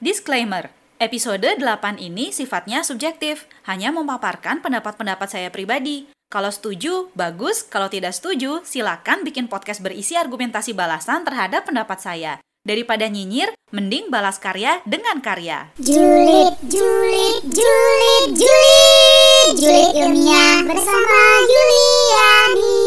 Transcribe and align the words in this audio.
Disclaimer, 0.00 0.72
episode 0.96 1.44
8 1.60 2.00
ini 2.00 2.32
sifatnya 2.32 2.80
subjektif, 2.80 3.44
hanya 3.68 3.92
memaparkan 3.92 4.64
pendapat-pendapat 4.64 5.28
saya 5.28 5.52
pribadi. 5.52 6.08
Kalau 6.32 6.48
setuju, 6.48 7.12
bagus. 7.12 7.68
Kalau 7.68 7.92
tidak 7.92 8.16
setuju, 8.16 8.64
silakan 8.64 9.28
bikin 9.28 9.44
podcast 9.44 9.84
berisi 9.84 10.16
argumentasi 10.16 10.72
balasan 10.72 11.28
terhadap 11.28 11.68
pendapat 11.68 12.00
saya. 12.00 12.40
Daripada 12.64 13.12
nyinyir, 13.12 13.52
mending 13.76 14.08
balas 14.08 14.40
karya 14.40 14.80
dengan 14.88 15.20
karya. 15.20 15.68
Julid, 15.76 16.56
julid, 16.64 17.44
julid, 17.52 18.40
julid, 18.40 19.52
julid 19.60 19.92
ilmiah 20.00 20.64
bersama 20.64 21.20
Juliani. 21.44 22.79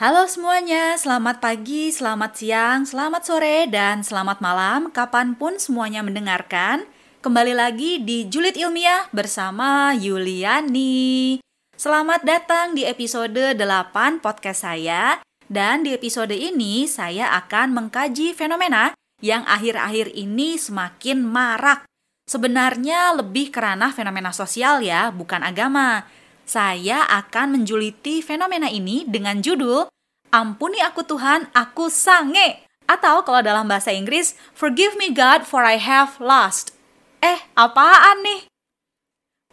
Halo 0.00 0.24
semuanya, 0.24 0.96
selamat 0.96 1.44
pagi, 1.44 1.92
selamat 1.92 2.32
siang, 2.32 2.88
selamat 2.88 3.20
sore, 3.20 3.68
dan 3.68 4.00
selamat 4.00 4.40
malam 4.40 4.88
kapan 4.88 5.36
pun 5.36 5.60
semuanya 5.60 6.00
mendengarkan. 6.00 6.88
Kembali 7.20 7.52
lagi 7.52 8.00
di 8.00 8.24
Julid 8.24 8.56
Ilmiah 8.56 9.12
bersama 9.12 9.92
Yuliani. 9.92 11.44
Selamat 11.76 12.24
datang 12.24 12.72
di 12.72 12.88
episode 12.88 13.52
8 13.52 14.24
podcast 14.24 14.64
saya. 14.64 15.20
Dan 15.44 15.84
di 15.84 15.92
episode 15.92 16.32
ini 16.32 16.88
saya 16.88 17.36
akan 17.36 17.76
mengkaji 17.76 18.32
fenomena 18.32 18.96
yang 19.20 19.44
akhir-akhir 19.44 20.16
ini 20.16 20.56
semakin 20.56 21.20
marak. 21.20 21.84
Sebenarnya 22.24 23.20
lebih 23.20 23.52
kerana 23.52 23.92
fenomena 23.92 24.32
sosial 24.32 24.80
ya, 24.80 25.12
bukan 25.12 25.44
agama. 25.44 26.08
Saya 26.50 27.06
akan 27.06 27.62
menjuliti 27.62 28.26
fenomena 28.26 28.66
ini 28.66 29.06
dengan 29.06 29.38
judul 29.38 29.86
Ampuni 30.34 30.82
aku 30.82 31.06
Tuhan, 31.06 31.46
aku 31.54 31.86
sange. 31.86 32.66
Atau 32.90 33.22
kalau 33.22 33.38
dalam 33.38 33.70
bahasa 33.70 33.94
Inggris, 33.94 34.34
Forgive 34.50 34.98
me 34.98 35.14
God 35.14 35.46
for 35.46 35.62
I 35.62 35.78
have 35.78 36.18
lost. 36.18 36.74
Eh, 37.22 37.38
apaan 37.54 38.26
nih? 38.26 38.50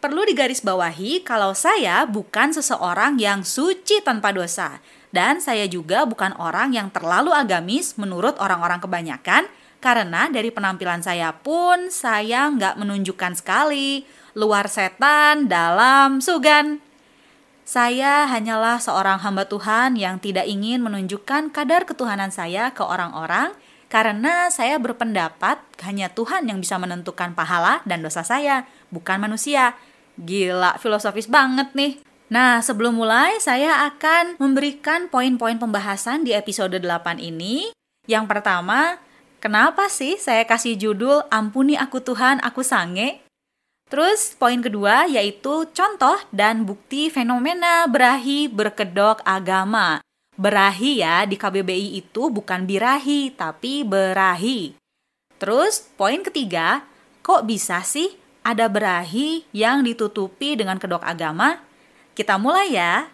Perlu 0.02 0.26
digarisbawahi 0.26 1.22
kalau 1.22 1.54
saya 1.54 2.02
bukan 2.02 2.50
seseorang 2.50 3.14
yang 3.22 3.46
suci 3.46 4.02
tanpa 4.02 4.34
dosa. 4.34 4.82
Dan 5.14 5.38
saya 5.38 5.70
juga 5.70 6.02
bukan 6.02 6.34
orang 6.34 6.74
yang 6.74 6.90
terlalu 6.90 7.30
agamis 7.30 7.94
menurut 7.94 8.34
orang-orang 8.42 8.82
kebanyakan, 8.82 9.46
karena 9.78 10.26
dari 10.34 10.50
penampilan 10.50 11.06
saya 11.06 11.30
pun 11.30 11.94
saya 11.94 12.50
nggak 12.50 12.74
menunjukkan 12.74 13.38
sekali 13.38 14.02
luar 14.34 14.66
setan 14.66 15.46
dalam 15.46 16.18
sugan. 16.18 16.87
Saya 17.68 18.24
hanyalah 18.24 18.80
seorang 18.80 19.20
hamba 19.20 19.44
Tuhan 19.44 20.00
yang 20.00 20.16
tidak 20.24 20.48
ingin 20.48 20.80
menunjukkan 20.80 21.52
kadar 21.52 21.84
ketuhanan 21.84 22.32
saya 22.32 22.72
ke 22.72 22.80
orang-orang, 22.80 23.52
karena 23.92 24.48
saya 24.48 24.80
berpendapat 24.80 25.60
hanya 25.84 26.08
Tuhan 26.08 26.48
yang 26.48 26.64
bisa 26.64 26.80
menentukan 26.80 27.36
pahala 27.36 27.84
dan 27.84 28.00
dosa 28.00 28.24
saya, 28.24 28.64
bukan 28.88 29.20
manusia. 29.20 29.76
Gila, 30.16 30.80
filosofis 30.80 31.28
banget 31.28 31.76
nih. 31.76 32.00
Nah, 32.32 32.64
sebelum 32.64 32.96
mulai, 32.96 33.36
saya 33.36 33.84
akan 33.92 34.40
memberikan 34.40 35.12
poin-poin 35.12 35.60
pembahasan 35.60 36.24
di 36.24 36.32
episode 36.32 36.80
8 36.80 37.20
ini. 37.20 37.68
Yang 38.08 38.32
pertama, 38.32 38.96
kenapa 39.44 39.92
sih 39.92 40.16
saya 40.16 40.48
kasih 40.48 40.80
judul 40.80 41.20
Ampuni 41.28 41.76
Aku 41.76 42.00
Tuhan, 42.00 42.40
Aku 42.40 42.64
Sange? 42.64 43.27
Terus 43.88 44.36
poin 44.36 44.60
kedua 44.60 45.08
yaitu 45.08 45.64
contoh 45.72 46.20
dan 46.28 46.68
bukti 46.68 47.08
fenomena 47.08 47.88
berahi 47.88 48.44
berkedok 48.44 49.24
agama. 49.24 50.04
Berahi 50.38 51.02
ya, 51.02 51.26
di 51.26 51.34
KBBI 51.34 51.98
itu 51.98 52.30
bukan 52.30 52.62
birahi, 52.62 53.34
tapi 53.34 53.82
berahi. 53.82 54.76
Terus 55.34 55.82
poin 55.98 56.22
ketiga, 56.22 56.86
kok 57.26 57.42
bisa 57.42 57.82
sih 57.82 58.14
ada 58.46 58.70
berahi 58.70 59.42
yang 59.50 59.82
ditutupi 59.82 60.54
dengan 60.54 60.78
kedok 60.78 61.02
agama? 61.02 61.58
Kita 62.14 62.38
mulai 62.38 62.70
ya. 62.70 63.10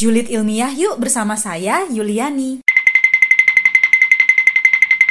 Julid 0.00 0.32
ilmiah 0.32 0.72
yuk 0.72 0.96
bersama 0.96 1.36
saya 1.36 1.84
Yuliani. 1.92 2.64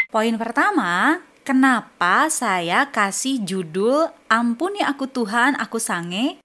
Poin 0.09 0.33
pertama, 0.41 1.21
kenapa 1.49 2.29
saya 2.29 2.85
kasih 2.93 3.41
judul 3.41 4.05
Ampuni 4.29 4.85
aku 4.85 5.09
Tuhan, 5.09 5.57
aku 5.57 5.81
sange? 5.81 6.37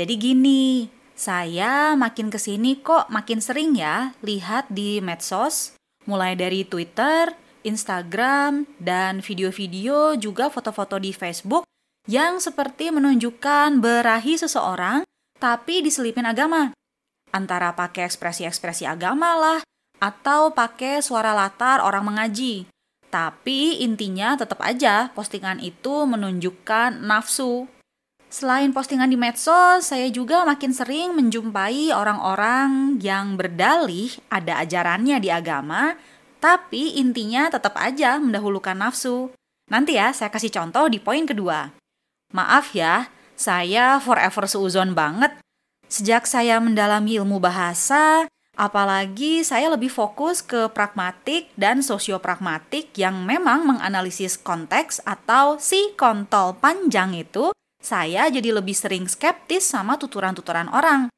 Jadi 0.00 0.16
gini, 0.16 0.88
saya 1.12 1.92
makin 1.92 2.32
ke 2.32 2.40
sini 2.40 2.80
kok 2.80 3.12
makin 3.12 3.44
sering 3.44 3.76
ya 3.76 4.16
lihat 4.24 4.72
di 4.72 5.04
medsos, 5.04 5.76
mulai 6.08 6.32
dari 6.40 6.64
Twitter, 6.64 7.36
Instagram, 7.68 8.64
dan 8.80 9.20
video-video 9.20 10.16
juga 10.16 10.48
foto-foto 10.48 10.96
di 10.96 11.12
Facebook 11.12 11.68
yang 12.08 12.40
seperti 12.40 12.88
menunjukkan 12.96 13.76
berahi 13.76 14.40
seseorang 14.40 15.04
tapi 15.36 15.84
diselipin 15.84 16.24
agama. 16.24 16.72
Antara 17.28 17.76
pakai 17.76 18.08
ekspresi-ekspresi 18.08 18.88
agama 18.88 19.36
lah, 19.36 19.60
atau 20.00 20.56
pakai 20.56 21.04
suara 21.04 21.36
latar 21.36 21.84
orang 21.84 22.08
mengaji. 22.08 22.73
Tapi 23.14 23.78
intinya 23.78 24.34
tetap 24.34 24.58
aja 24.58 25.06
postingan 25.14 25.62
itu 25.62 26.02
menunjukkan 26.02 26.98
nafsu. 26.98 27.70
Selain 28.26 28.74
postingan 28.74 29.06
di 29.06 29.14
medsos, 29.14 29.86
saya 29.86 30.10
juga 30.10 30.42
makin 30.42 30.74
sering 30.74 31.14
menjumpai 31.14 31.94
orang-orang 31.94 32.98
yang 32.98 33.38
berdalih 33.38 34.10
ada 34.26 34.58
ajarannya 34.66 35.22
di 35.22 35.30
agama, 35.30 35.94
tapi 36.42 36.98
intinya 36.98 37.46
tetap 37.46 37.78
aja 37.78 38.18
mendahulukan 38.18 38.74
nafsu. 38.74 39.30
Nanti 39.70 39.94
ya, 39.94 40.10
saya 40.10 40.34
kasih 40.34 40.50
contoh 40.50 40.90
di 40.90 40.98
poin 40.98 41.22
kedua. 41.22 41.70
Maaf 42.34 42.74
ya, 42.74 43.06
saya 43.38 44.02
forever 44.02 44.50
seuzon 44.50 44.98
banget. 44.98 45.38
Sejak 45.86 46.26
saya 46.26 46.58
mendalami 46.58 47.22
ilmu 47.22 47.38
bahasa, 47.38 48.26
apalagi 48.54 49.42
saya 49.42 49.70
lebih 49.70 49.90
fokus 49.90 50.42
ke 50.42 50.70
pragmatik 50.70 51.50
dan 51.58 51.82
sosiopragmatik 51.82 52.94
yang 52.94 53.22
memang 53.26 53.66
menganalisis 53.66 54.38
konteks 54.38 55.02
atau 55.02 55.58
si 55.58 55.94
kontol 55.98 56.58
panjang 56.58 57.14
itu, 57.18 57.50
saya 57.82 58.30
jadi 58.30 58.54
lebih 58.54 58.74
sering 58.74 59.10
skeptis 59.10 59.66
sama 59.66 59.98
tuturan-tuturan 60.00 60.70
orang. 60.70 61.10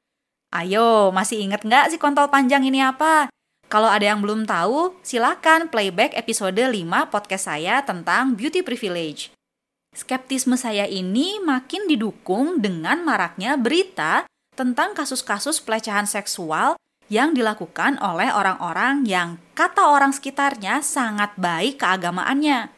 Ayo, 0.50 1.12
masih 1.12 1.44
inget 1.44 1.62
nggak 1.62 1.92
si 1.92 1.96
kontol 2.00 2.32
panjang 2.32 2.64
ini 2.64 2.80
apa? 2.80 3.28
Kalau 3.66 3.90
ada 3.90 4.06
yang 4.06 4.22
belum 4.22 4.46
tahu, 4.46 4.94
silakan 5.02 5.66
playback 5.66 6.14
episode 6.14 6.54
5 6.54 6.72
podcast 7.10 7.50
saya 7.50 7.82
tentang 7.82 8.38
beauty 8.38 8.62
privilege. 8.62 9.34
Skeptisme 9.90 10.54
saya 10.54 10.86
ini 10.86 11.42
makin 11.42 11.90
didukung 11.90 12.62
dengan 12.62 13.02
maraknya 13.02 13.58
berita 13.58 14.22
tentang 14.54 14.94
kasus-kasus 14.94 15.58
pelecehan 15.60 16.06
seksual 16.06 16.78
yang 17.06 17.34
dilakukan 17.34 18.02
oleh 18.02 18.34
orang-orang 18.34 19.06
yang 19.06 19.38
kata 19.54 19.90
orang 19.90 20.10
sekitarnya 20.10 20.82
sangat 20.82 21.34
baik 21.38 21.78
keagamaannya. 21.78 22.74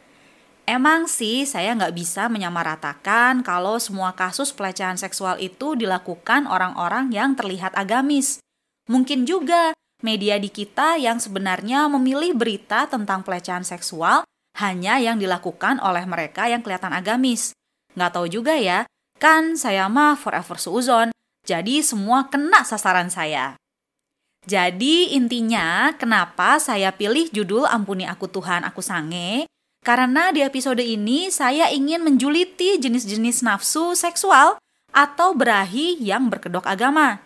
Emang 0.69 1.09
sih 1.09 1.49
saya 1.49 1.73
nggak 1.73 1.97
bisa 1.97 2.29
menyamaratakan 2.29 3.41
kalau 3.41 3.81
semua 3.81 4.13
kasus 4.13 4.53
pelecehan 4.53 5.01
seksual 5.01 5.41
itu 5.41 5.73
dilakukan 5.73 6.45
orang-orang 6.45 7.09
yang 7.09 7.33
terlihat 7.33 7.73
agamis. 7.73 8.37
Mungkin 8.85 9.25
juga 9.25 9.73
media 10.05 10.37
di 10.37 10.53
kita 10.53 11.01
yang 11.01 11.17
sebenarnya 11.17 11.89
memilih 11.89 12.37
berita 12.37 12.85
tentang 12.85 13.25
pelecehan 13.25 13.65
seksual 13.65 14.21
hanya 14.61 15.01
yang 15.01 15.17
dilakukan 15.17 15.81
oleh 15.81 16.05
mereka 16.05 16.45
yang 16.45 16.61
kelihatan 16.61 16.93
agamis. 16.93 17.57
Nggak 17.97 18.11
tahu 18.13 18.27
juga 18.29 18.53
ya, 18.53 18.85
kan 19.17 19.57
saya 19.57 19.89
mah 19.89 20.13
forever 20.21 20.61
seuzon, 20.61 21.09
jadi 21.49 21.81
semua 21.81 22.29
kena 22.29 22.61
sasaran 22.61 23.09
saya. 23.09 23.57
Jadi 24.47 25.13
intinya 25.13 25.91
kenapa 25.99 26.57
saya 26.57 26.95
pilih 26.95 27.27
judul 27.29 27.67
Ampuni 27.67 28.07
Aku 28.07 28.31
Tuhan 28.31 28.63
Aku 28.63 28.79
Sange? 28.79 29.45
Karena 29.79 30.35
di 30.35 30.43
episode 30.43 30.83
ini 30.83 31.31
saya 31.31 31.71
ingin 31.71 32.03
menjuliti 32.03 32.79
jenis-jenis 32.79 33.43
nafsu 33.43 33.95
seksual 33.95 34.59
atau 34.91 35.31
berahi 35.31 35.95
yang 36.01 36.27
berkedok 36.27 36.67
agama. 36.67 37.23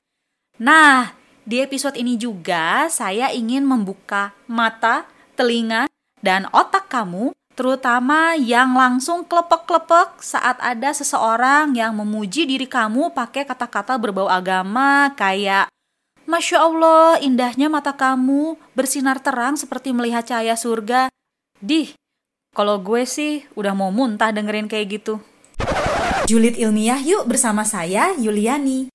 Nah, 0.62 1.18
di 1.44 1.60
episode 1.60 1.98
ini 1.98 2.14
juga 2.16 2.86
saya 2.94 3.34
ingin 3.34 3.66
membuka 3.66 4.38
mata, 4.46 5.10
telinga, 5.34 5.90
dan 6.22 6.46
otak 6.54 6.88
kamu, 6.94 7.34
terutama 7.58 8.38
yang 8.38 8.78
langsung 8.78 9.26
klepek-klepek 9.26 10.22
saat 10.22 10.62
ada 10.62 10.94
seseorang 10.94 11.74
yang 11.74 11.98
memuji 11.98 12.46
diri 12.46 12.70
kamu 12.70 13.12
pakai 13.18 13.50
kata-kata 13.50 13.98
berbau 13.98 14.30
agama 14.30 15.10
kayak 15.18 15.73
Masya 16.24 16.58
Allah, 16.64 17.20
indahnya 17.20 17.68
mata 17.68 17.92
kamu 17.92 18.56
bersinar 18.72 19.20
terang 19.20 19.60
seperti 19.60 19.92
melihat 19.92 20.24
cahaya 20.24 20.56
surga. 20.56 21.12
Dih, 21.60 21.92
kalau 22.56 22.80
gue 22.80 23.04
sih 23.04 23.44
udah 23.60 23.76
mau 23.76 23.92
muntah 23.92 24.32
dengerin 24.32 24.72
kayak 24.72 25.04
gitu. 25.04 25.20
Julid 26.24 26.56
ilmiah 26.56 27.04
yuk 27.04 27.28
bersama 27.28 27.68
saya, 27.68 28.16
Yuliani. 28.16 28.88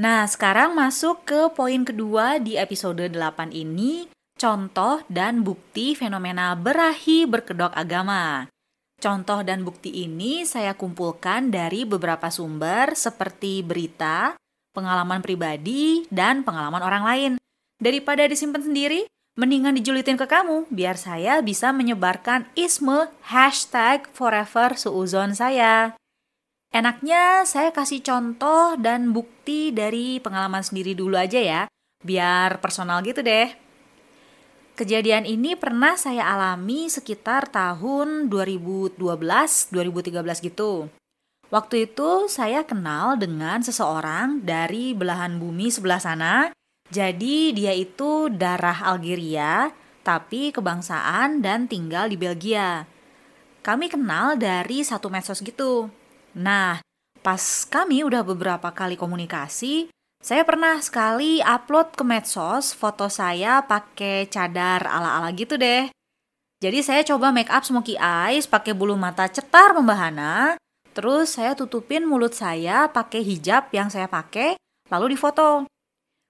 Nah, 0.00 0.24
sekarang 0.24 0.72
masuk 0.72 1.28
ke 1.28 1.52
poin 1.52 1.84
kedua 1.84 2.40
di 2.40 2.56
episode 2.56 3.12
8 3.12 3.52
ini, 3.52 4.08
contoh 4.40 5.04
dan 5.12 5.44
bukti 5.44 5.92
fenomena 5.92 6.56
berahi 6.56 7.28
berkedok 7.28 7.76
agama. 7.76 8.48
Contoh 8.96 9.44
dan 9.44 9.68
bukti 9.68 10.08
ini 10.08 10.48
saya 10.48 10.72
kumpulkan 10.72 11.52
dari 11.52 11.84
beberapa 11.84 12.32
sumber 12.32 12.96
seperti 12.96 13.60
berita, 13.60 14.32
pengalaman 14.72 15.20
pribadi, 15.20 16.08
dan 16.08 16.42
pengalaman 16.42 16.82
orang 16.82 17.04
lain. 17.04 17.32
Daripada 17.78 18.26
disimpan 18.26 18.64
sendiri, 18.64 19.06
mendingan 19.36 19.76
dijulitin 19.76 20.20
ke 20.20 20.28
kamu 20.28 20.68
biar 20.68 21.00
saya 21.00 21.40
bisa 21.40 21.72
menyebarkan 21.72 22.44
isme 22.52 23.08
hashtag 23.24 24.04
forever 24.12 24.76
suuzon 24.76 25.32
saya. 25.32 25.96
Enaknya 26.72 27.44
saya 27.44 27.68
kasih 27.68 28.00
contoh 28.00 28.80
dan 28.80 29.12
bukti 29.12 29.76
dari 29.76 30.16
pengalaman 30.24 30.64
sendiri 30.64 30.96
dulu 30.96 31.20
aja 31.20 31.36
ya, 31.36 31.62
biar 32.00 32.64
personal 32.64 33.04
gitu 33.04 33.20
deh. 33.20 33.52
Kejadian 34.72 35.28
ini 35.28 35.52
pernah 35.52 36.00
saya 36.00 36.32
alami 36.32 36.88
sekitar 36.88 37.52
tahun 37.52 38.32
2012-2013 38.32 40.48
gitu. 40.48 40.88
Waktu 41.52 41.92
itu 41.92 42.32
saya 42.32 42.64
kenal 42.64 43.20
dengan 43.20 43.60
seseorang 43.60 44.40
dari 44.40 44.96
belahan 44.96 45.36
bumi 45.36 45.68
sebelah 45.68 46.00
sana 46.00 46.48
jadi 46.92 47.56
dia 47.56 47.72
itu 47.72 48.28
darah 48.28 48.84
Algeria, 48.84 49.72
tapi 50.04 50.52
kebangsaan 50.52 51.40
dan 51.40 51.64
tinggal 51.64 52.12
di 52.12 52.20
Belgia. 52.20 52.84
Kami 53.64 53.88
kenal 53.88 54.36
dari 54.36 54.84
satu 54.84 55.08
medsos 55.08 55.40
gitu. 55.40 55.88
Nah, 56.36 56.84
pas 57.24 57.40
kami 57.64 58.04
udah 58.04 58.20
beberapa 58.20 58.68
kali 58.76 59.00
komunikasi, 59.00 59.88
saya 60.20 60.44
pernah 60.44 60.84
sekali 60.84 61.40
upload 61.40 61.96
ke 61.96 62.04
medsos 62.04 62.76
foto 62.76 63.08
saya 63.08 63.64
pakai 63.64 64.28
cadar 64.28 64.84
ala-ala 64.84 65.32
gitu 65.32 65.56
deh. 65.56 65.88
Jadi 66.60 66.78
saya 66.84 67.00
coba 67.08 67.32
make 67.32 67.48
up 67.48 67.64
smoky 67.64 67.96
eyes 67.96 68.44
pakai 68.44 68.76
bulu 68.76 69.00
mata 69.00 69.32
cetar 69.32 69.72
membahana, 69.72 70.60
terus 70.92 71.36
saya 71.40 71.56
tutupin 71.58 72.04
mulut 72.04 72.36
saya 72.36 72.88
pakai 72.88 73.24
hijab 73.24 73.72
yang 73.72 73.88
saya 73.88 74.06
pakai, 74.06 74.56
lalu 74.92 75.16
difoto. 75.18 75.66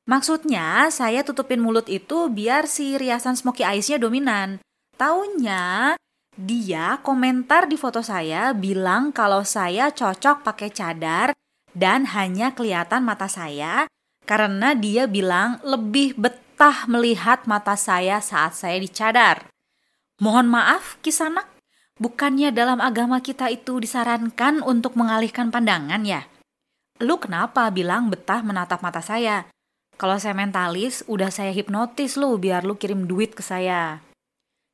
Maksudnya, 0.08 0.90
saya 0.90 1.22
tutupin 1.22 1.62
mulut 1.62 1.86
itu 1.86 2.26
biar 2.26 2.66
si 2.66 2.98
riasan 2.98 3.38
smoky 3.38 3.62
eyes-nya 3.62 4.02
dominan. 4.02 4.58
Taunya, 4.98 5.94
dia 6.32 6.96
komentar 7.04 7.68
di 7.68 7.76
foto 7.76 8.00
saya 8.00 8.56
bilang 8.56 9.12
kalau 9.12 9.44
saya 9.44 9.92
cocok 9.92 10.40
pakai 10.40 10.72
cadar 10.72 11.28
dan 11.76 12.08
hanya 12.16 12.56
kelihatan 12.56 13.04
mata 13.04 13.28
saya 13.28 13.84
karena 14.24 14.72
dia 14.72 15.04
bilang 15.04 15.60
lebih 15.60 16.16
betah 16.16 16.88
melihat 16.88 17.44
mata 17.44 17.76
saya 17.76 18.24
saat 18.24 18.56
saya 18.56 18.80
dicadar. 18.80 19.44
Mohon 20.24 20.56
maaf, 20.56 20.96
Kisanak, 21.04 21.51
bukannya 22.02 22.50
dalam 22.50 22.82
agama 22.82 23.22
kita 23.22 23.46
itu 23.46 23.78
disarankan 23.78 24.58
untuk 24.66 24.98
mengalihkan 24.98 25.54
pandangan 25.54 26.02
ya? 26.02 26.26
Lu 26.98 27.22
kenapa 27.22 27.70
bilang 27.70 28.10
betah 28.10 28.42
menatap 28.42 28.82
mata 28.82 28.98
saya? 28.98 29.46
Kalau 29.94 30.18
saya 30.18 30.34
mentalis, 30.34 31.06
udah 31.06 31.30
saya 31.30 31.54
hipnotis 31.54 32.18
lu 32.18 32.34
biar 32.42 32.66
lu 32.66 32.74
kirim 32.74 33.06
duit 33.06 33.38
ke 33.38 33.42
saya. 33.46 34.02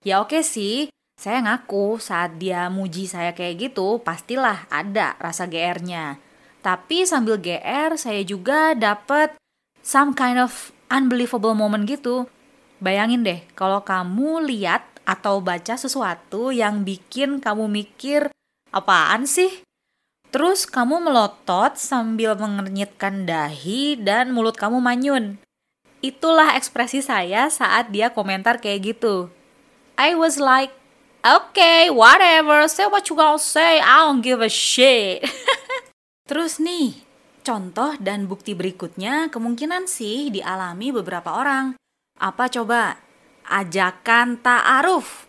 Ya 0.01 0.25
oke 0.25 0.41
sih, 0.41 0.89
saya 1.19 1.43
ngaku 1.45 1.99
saat 2.01 2.39
dia 2.41 2.71
muji 2.73 3.11
saya 3.11 3.37
kayak 3.37 3.71
gitu, 3.71 4.01
pastilah 4.01 4.65
ada 4.73 5.19
rasa 5.21 5.45
GR-nya. 5.45 6.17
Tapi 6.63 7.05
sambil 7.05 7.37
GR, 7.43 7.99
saya 7.99 8.23
juga 8.23 8.73
dapet 8.73 9.35
some 9.83 10.15
kind 10.15 10.39
of 10.39 10.71
unbelievable 10.89 11.53
moment 11.59 11.85
gitu. 11.85 12.31
Bayangin 12.79 13.27
deh, 13.27 13.43
kalau 13.59 13.83
kamu 13.83 14.47
lihat 14.47 14.87
atau 15.09 15.41
baca 15.41 15.81
sesuatu 15.81 16.53
yang 16.53 16.85
bikin 16.85 17.41
kamu 17.41 17.65
mikir, 17.65 18.29
apaan 18.69 19.25
sih? 19.25 19.65
Terus 20.29 20.69
kamu 20.69 21.01
melotot 21.01 21.81
sambil 21.81 22.37
mengernyitkan 22.37 23.25
dahi 23.25 23.97
dan 23.97 24.37
mulut 24.37 24.61
kamu 24.61 24.77
manyun. 24.85 25.41
Itulah 26.05 26.53
ekspresi 26.61 27.01
saya 27.01 27.49
saat 27.49 27.89
dia 27.89 28.13
komentar 28.13 28.61
kayak 28.61 28.93
gitu. 28.93 29.33
I 29.97 30.13
was 30.13 30.37
like, 30.37 30.71
okay, 31.25 31.89
whatever, 31.89 32.69
say 32.69 32.85
what 32.87 33.09
you 33.09 33.17
gonna 33.17 33.41
say, 33.41 33.81
I 33.81 34.05
don't 34.05 34.21
give 34.21 34.45
a 34.45 34.53
shit. 34.53 35.25
Terus 36.29 36.61
nih, 36.61 37.01
contoh 37.41 37.97
dan 37.97 38.29
bukti 38.29 38.53
berikutnya 38.53 39.33
kemungkinan 39.33 39.89
sih 39.89 40.29
dialami 40.29 40.93
beberapa 40.93 41.41
orang. 41.41 41.73
Apa 42.21 42.53
coba? 42.53 43.08
Ajakan 43.49 44.45
ta'aruf. 44.45 45.25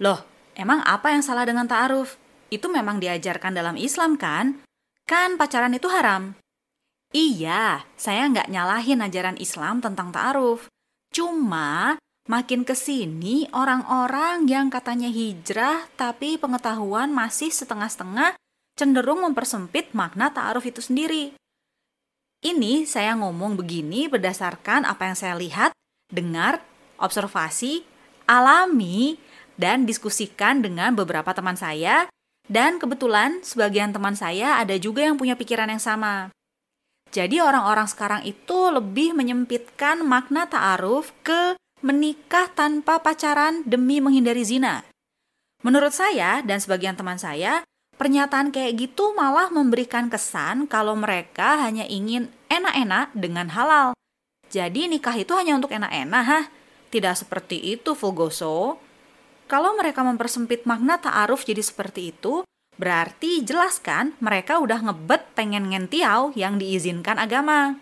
Loh, 0.00 0.24
emang 0.56 0.80
apa 0.88 1.12
yang 1.12 1.20
salah 1.20 1.44
dengan 1.44 1.68
ta'aruf? 1.68 2.16
itu 2.48 2.66
memang 2.68 3.00
diajarkan 3.00 3.52
dalam 3.52 3.76
Islam 3.76 4.16
kan? 4.16 4.64
Kan 5.08 5.40
pacaran 5.40 5.72
itu 5.72 5.88
haram. 5.88 6.36
Iya, 7.12 7.88
saya 7.96 8.28
nggak 8.28 8.52
nyalahin 8.52 9.00
ajaran 9.00 9.40
Islam 9.40 9.80
tentang 9.80 10.12
ta'aruf. 10.12 10.68
Cuma 11.08 11.96
makin 12.28 12.68
ke 12.68 12.76
sini 12.76 13.48
orang-orang 13.56 14.44
yang 14.44 14.68
katanya 14.68 15.08
hijrah 15.08 15.88
tapi 15.96 16.36
pengetahuan 16.36 17.08
masih 17.08 17.48
setengah-setengah 17.48 18.36
cenderung 18.76 19.24
mempersempit 19.24 19.96
makna 19.96 20.28
ta'aruf 20.28 20.68
itu 20.68 20.84
sendiri. 20.84 21.32
Ini 22.44 22.84
saya 22.84 23.16
ngomong 23.18 23.56
begini 23.58 24.06
berdasarkan 24.06 24.86
apa 24.86 25.10
yang 25.10 25.16
saya 25.18 25.34
lihat, 25.34 25.74
dengar, 26.12 26.62
observasi, 26.98 27.86
alami, 28.28 29.16
dan 29.58 29.88
diskusikan 29.88 30.62
dengan 30.62 30.94
beberapa 30.94 31.34
teman 31.34 31.58
saya 31.58 32.06
dan 32.48 32.80
kebetulan 32.80 33.44
sebagian 33.44 33.92
teman 33.92 34.16
saya 34.16 34.56
ada 34.62 34.78
juga 34.80 35.04
yang 35.04 35.20
punya 35.20 35.36
pikiran 35.36 35.68
yang 35.68 35.82
sama. 35.82 36.32
Jadi 37.08 37.40
orang-orang 37.40 37.88
sekarang 37.88 38.22
itu 38.24 38.68
lebih 38.68 39.16
menyempitkan 39.16 40.04
makna 40.04 40.44
ta'aruf 40.44 41.12
ke 41.24 41.56
menikah 41.80 42.52
tanpa 42.52 43.00
pacaran 43.00 43.64
demi 43.64 44.00
menghindari 44.00 44.44
zina. 44.44 44.84
Menurut 45.64 45.92
saya 45.92 46.44
dan 46.44 46.60
sebagian 46.60 46.94
teman 46.94 47.16
saya, 47.16 47.64
pernyataan 47.96 48.52
kayak 48.54 48.78
gitu 48.78 49.16
malah 49.16 49.50
memberikan 49.50 50.12
kesan 50.12 50.68
kalau 50.68 50.94
mereka 50.94 51.58
hanya 51.64 51.88
ingin 51.88 52.30
enak-enak 52.52 53.12
dengan 53.16 53.50
halal. 53.52 53.96
Jadi 54.48 54.88
nikah 54.88 55.16
itu 55.16 55.32
hanya 55.36 55.56
untuk 55.60 55.72
enak-enak, 55.72 56.24
ha? 56.24 56.40
Tidak 56.88 57.14
seperti 57.14 57.60
itu, 57.60 57.92
Fulgoso. 57.92 58.80
Kalau 59.48 59.76
mereka 59.76 60.04
mempersempit 60.04 60.68
makna 60.68 61.00
ta'aruf 61.00 61.44
jadi 61.44 61.60
seperti 61.64 62.12
itu, 62.12 62.44
berarti 62.76 63.44
jelaskan 63.44 64.16
mereka 64.20 64.60
udah 64.60 64.84
ngebet 64.84 65.24
pengen 65.32 65.72
ngentiau 65.72 66.32
yang 66.36 66.60
diizinkan 66.60 67.16
agama. 67.16 67.80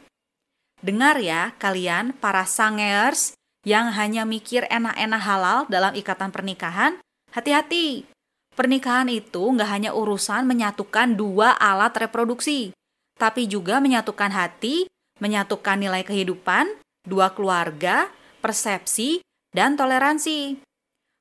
Dengar 0.82 1.18
ya 1.18 1.54
kalian 1.58 2.14
para 2.18 2.46
sangers 2.46 3.34
yang 3.66 3.90
hanya 3.94 4.22
mikir 4.22 4.62
enak-enak 4.70 5.22
halal 5.22 5.58
dalam 5.66 5.90
ikatan 5.98 6.30
pernikahan, 6.30 7.02
hati-hati. 7.34 8.06
Pernikahan 8.54 9.10
itu 9.10 9.42
nggak 9.42 9.68
hanya 9.68 9.90
urusan 9.92 10.46
menyatukan 10.46 11.18
dua 11.18 11.52
alat 11.58 11.92
reproduksi, 11.98 12.72
tapi 13.18 13.50
juga 13.50 13.82
menyatukan 13.82 14.32
hati, 14.32 14.86
menyatukan 15.18 15.76
nilai 15.76 16.06
kehidupan, 16.06 16.72
dua 17.04 17.34
keluarga, 17.36 18.08
persepsi, 18.46 19.26
dan 19.50 19.74
toleransi. 19.74 20.62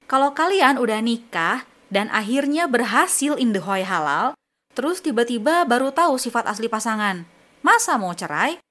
Kalau 0.06 0.38
kalian 0.38 0.78
udah 0.78 1.02
nikah 1.02 1.66
dan 1.90 2.14
akhirnya 2.14 2.70
berhasil 2.70 3.34
indehoy 3.42 3.82
halal, 3.82 4.38
terus 4.78 5.02
tiba-tiba 5.02 5.66
baru 5.66 5.90
tahu 5.90 6.22
sifat 6.22 6.46
asli 6.46 6.70
pasangan, 6.70 7.26
masa 7.66 7.98
mau 7.98 8.14
cerai? 8.14 8.62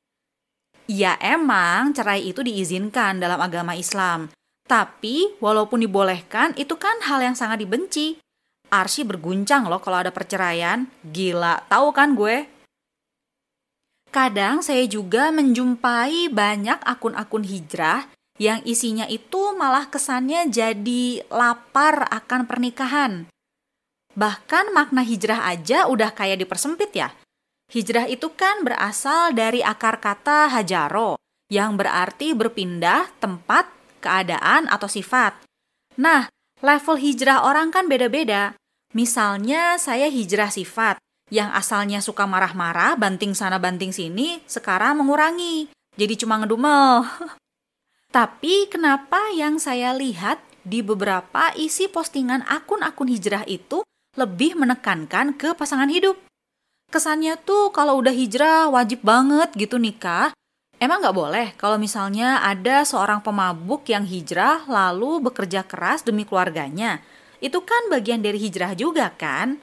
Ya 0.86 1.18
emang 1.18 1.90
cerai 1.90 2.22
itu 2.22 2.46
diizinkan 2.46 3.18
dalam 3.18 3.42
agama 3.42 3.74
Islam, 3.74 4.30
tapi 4.70 5.34
walaupun 5.42 5.82
dibolehkan 5.82 6.54
itu 6.54 6.78
kan 6.78 7.02
hal 7.02 7.18
yang 7.18 7.34
sangat 7.34 7.58
dibenci. 7.58 8.22
Arsi 8.70 9.02
berguncang 9.02 9.66
loh 9.66 9.82
kalau 9.82 10.06
ada 10.06 10.14
perceraian, 10.14 10.86
gila, 11.02 11.66
tahu 11.66 11.90
kan 11.90 12.14
gue? 12.14 12.46
Kadang 14.14 14.62
saya 14.62 14.86
juga 14.86 15.34
menjumpai 15.34 16.30
banyak 16.30 16.78
akun-akun 16.86 17.42
hijrah 17.42 18.06
yang 18.38 18.60
isinya 18.66 19.06
itu 19.06 19.54
malah 19.54 19.86
kesannya 19.86 20.50
jadi 20.50 21.22
lapar 21.30 22.10
akan 22.10 22.50
pernikahan. 22.50 23.12
Bahkan 24.14 24.70
makna 24.70 25.02
hijrah 25.02 25.46
aja 25.50 25.90
udah 25.90 26.14
kayak 26.14 26.42
dipersempit 26.42 26.90
ya. 26.94 27.10
Hijrah 27.70 28.06
itu 28.06 28.30
kan 28.34 28.62
berasal 28.62 29.34
dari 29.34 29.58
akar 29.64 29.98
kata 29.98 30.52
hajaro, 30.52 31.18
yang 31.50 31.74
berarti 31.74 32.30
berpindah 32.36 33.10
tempat, 33.18 33.66
keadaan, 33.98 34.70
atau 34.70 34.86
sifat. 34.86 35.34
Nah, 35.98 36.30
level 36.62 36.96
hijrah 36.98 37.42
orang 37.42 37.74
kan 37.74 37.90
beda-beda. 37.90 38.54
Misalnya 38.94 39.74
saya 39.80 40.06
hijrah 40.06 40.54
sifat, 40.54 41.02
yang 41.34 41.50
asalnya 41.50 41.98
suka 41.98 42.28
marah-marah, 42.30 42.94
banting 42.94 43.34
sana 43.34 43.58
banting 43.58 43.90
sini, 43.90 44.38
sekarang 44.46 45.02
mengurangi. 45.02 45.66
Jadi 45.98 46.14
cuma 46.22 46.38
ngedumel. 46.38 47.02
Tapi 48.14 48.70
kenapa 48.70 49.34
yang 49.34 49.58
saya 49.58 49.90
lihat 49.90 50.38
di 50.62 50.86
beberapa 50.86 51.50
isi 51.58 51.90
postingan 51.90 52.46
akun-akun 52.46 53.10
hijrah 53.10 53.42
itu 53.50 53.82
lebih 54.14 54.54
menekankan 54.54 55.34
ke 55.34 55.50
pasangan 55.58 55.90
hidup? 55.90 56.14
Kesannya 56.94 57.34
tuh 57.42 57.74
kalau 57.74 57.98
udah 57.98 58.14
hijrah 58.14 58.70
wajib 58.70 59.02
banget 59.02 59.50
gitu 59.58 59.82
nikah. 59.82 60.30
Emang 60.78 61.02
nggak 61.02 61.16
boleh 61.18 61.46
kalau 61.58 61.74
misalnya 61.74 62.38
ada 62.46 62.86
seorang 62.86 63.18
pemabuk 63.18 63.82
yang 63.90 64.06
hijrah 64.06 64.62
lalu 64.70 65.18
bekerja 65.18 65.66
keras 65.66 66.06
demi 66.06 66.22
keluarganya. 66.22 67.02
Itu 67.42 67.66
kan 67.66 67.90
bagian 67.90 68.22
dari 68.22 68.38
hijrah 68.38 68.78
juga 68.78 69.10
kan? 69.10 69.58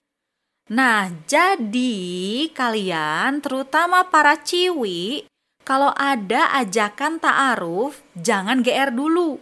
Nah, 0.76 1.08
jadi 1.24 2.52
kalian 2.52 3.40
terutama 3.40 4.12
para 4.12 4.36
ciwi 4.36 5.31
kalau 5.72 5.96
ada 5.96 6.52
ajakan 6.60 7.24
ta'aruf, 7.24 8.04
jangan 8.20 8.60
GR 8.60 8.92
dulu. 8.92 9.40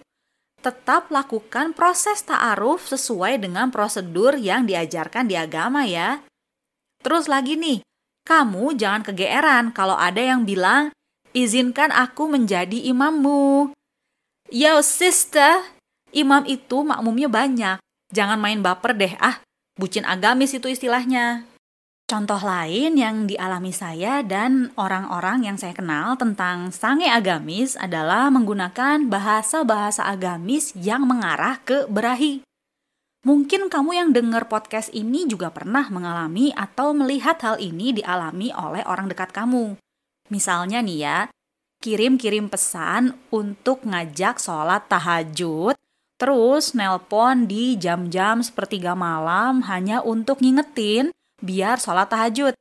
Tetap 0.61 1.09
lakukan 1.09 1.73
proses 1.73 2.21
ta'aruf 2.21 2.85
sesuai 2.85 3.41
dengan 3.41 3.73
prosedur 3.73 4.37
yang 4.37 4.69
diajarkan 4.69 5.25
di 5.25 5.33
agama 5.33 5.89
ya. 5.89 6.21
Terus 7.01 7.25
lagi 7.25 7.57
nih, 7.57 7.81
kamu 8.29 8.77
jangan 8.77 9.01
kegeeran 9.01 9.73
kalau 9.73 9.97
ada 9.97 10.21
yang 10.21 10.45
bilang, 10.45 10.93
izinkan 11.33 11.89
aku 11.89 12.29
menjadi 12.29 12.77
imammu. 12.77 13.73
Yo 14.53 14.85
sister, 14.85 15.65
imam 16.13 16.45
itu 16.45 16.85
makmumnya 16.85 17.25
banyak. 17.25 17.81
Jangan 18.13 18.37
main 18.37 18.61
baper 18.61 18.93
deh, 18.93 19.17
ah 19.17 19.41
bucin 19.81 20.05
agamis 20.05 20.53
itu 20.53 20.69
istilahnya. 20.69 21.49
Contoh 22.09 22.41
lain 22.41 22.97
yang 22.97 23.29
dialami 23.29 23.69
saya 23.69 24.25
dan 24.25 24.73
orang-orang 24.81 25.45
yang 25.45 25.61
saya 25.61 25.77
kenal 25.77 26.17
tentang 26.17 26.73
sange 26.73 27.05
agamis 27.05 27.77
adalah 27.77 28.33
menggunakan 28.33 29.05
bahasa-bahasa 29.05 30.09
agamis 30.09 30.73
yang 30.73 31.05
mengarah 31.05 31.61
ke 31.61 31.85
berahi. 31.85 32.41
Mungkin 33.29 33.69
kamu 33.69 33.91
yang 33.93 34.09
dengar 34.09 34.49
podcast 34.49 34.89
ini 34.89 35.29
juga 35.29 35.53
pernah 35.53 35.85
mengalami 35.93 36.49
atau 36.57 36.97
melihat 36.97 37.37
hal 37.45 37.61
ini 37.61 37.93
dialami 38.01 38.49
oleh 38.57 38.81
orang 38.89 39.05
dekat 39.05 39.29
kamu. 39.29 39.77
Misalnya 40.33 40.81
nih 40.81 40.97
ya, 41.05 41.19
kirim-kirim 41.85 42.49
pesan 42.49 43.21
untuk 43.29 43.85
ngajak 43.85 44.41
sholat 44.41 44.89
tahajud 44.89 45.77
Terus 46.19 46.75
nelpon 46.75 47.47
di 47.47 47.79
jam-jam 47.79 48.43
sepertiga 48.43 48.91
malam 48.91 49.63
hanya 49.71 50.03
untuk 50.03 50.43
ngingetin 50.43 51.15
biar 51.39 51.81
sholat 51.81 52.11
tahajud. 52.11 52.53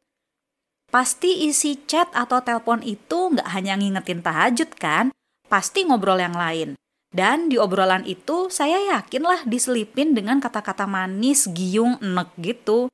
Pasti 0.89 1.45
isi 1.45 1.85
chat 1.85 2.09
atau 2.17 2.41
telepon 2.41 2.81
itu 2.81 3.37
nggak 3.37 3.49
hanya 3.53 3.77
ngingetin 3.77 4.25
tahajud 4.25 4.71
kan, 4.81 5.13
pasti 5.47 5.85
ngobrol 5.85 6.17
yang 6.17 6.33
lain. 6.33 6.79
Dan 7.09 7.49
di 7.49 7.57
obrolan 7.57 8.05
itu 8.05 8.53
saya 8.53 8.97
yakinlah 8.97 9.49
diselipin 9.49 10.13
dengan 10.13 10.45
kata-kata 10.45 10.85
manis, 10.85 11.49
giung, 11.53 11.97
enek 12.05 12.29
gitu. 12.37 12.93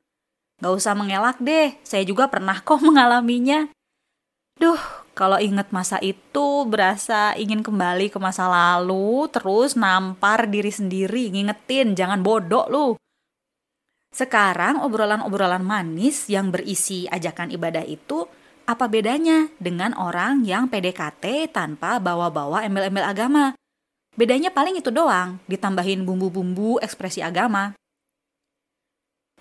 Gak 0.63 0.71
usah 0.71 0.95
mengelak 0.95 1.43
deh, 1.43 1.75
saya 1.83 2.07
juga 2.07 2.31
pernah 2.31 2.55
kok 2.63 2.79
mengalaminya. 2.87 3.67
Duh, 4.55 4.79
kalau 5.19 5.43
inget 5.43 5.75
masa 5.75 5.99
itu 5.99 6.63
berasa 6.63 7.35
ingin 7.35 7.67
kembali 7.67 8.07
ke 8.07 8.23
masa 8.23 8.47
lalu, 8.47 9.27
terus 9.35 9.75
nampar 9.75 10.47
diri 10.47 10.71
sendiri, 10.71 11.35
ngingetin 11.35 11.99
jangan 11.99 12.23
bodoh 12.23 12.67
lu. 12.71 12.89
Sekarang 14.15 14.79
obrolan-obrolan 14.79 15.67
manis 15.67 16.31
yang 16.31 16.55
berisi 16.55 17.11
ajakan 17.11 17.51
ibadah 17.51 17.83
itu 17.83 18.23
apa 18.63 18.87
bedanya 18.87 19.51
dengan 19.59 19.91
orang 19.99 20.47
yang 20.47 20.71
PDKT 20.71 21.51
tanpa 21.51 21.99
bawa-bawa 21.99 22.63
embel-embel 22.63 23.03
agama? 23.03 23.59
Bedanya 24.15 24.55
paling 24.55 24.79
itu 24.79 24.95
doang, 24.95 25.43
ditambahin 25.51 26.07
bumbu-bumbu 26.07 26.79
ekspresi 26.79 27.27
agama. 27.27 27.75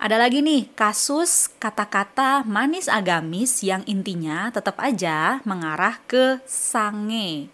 Ada 0.01 0.17
lagi 0.17 0.41
nih 0.41 0.73
kasus 0.73 1.53
kata-kata 1.61 2.41
manis 2.41 2.89
agamis 2.89 3.61
yang 3.61 3.85
intinya 3.85 4.49
tetap 4.49 4.81
aja 4.81 5.37
mengarah 5.45 6.01
ke 6.09 6.41
sange. 6.49 7.45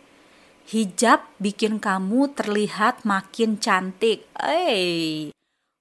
Hijab 0.72 1.28
bikin 1.36 1.84
kamu 1.84 2.32
terlihat 2.32 3.04
makin 3.04 3.60
cantik. 3.60 4.24
Eh, 4.40 5.36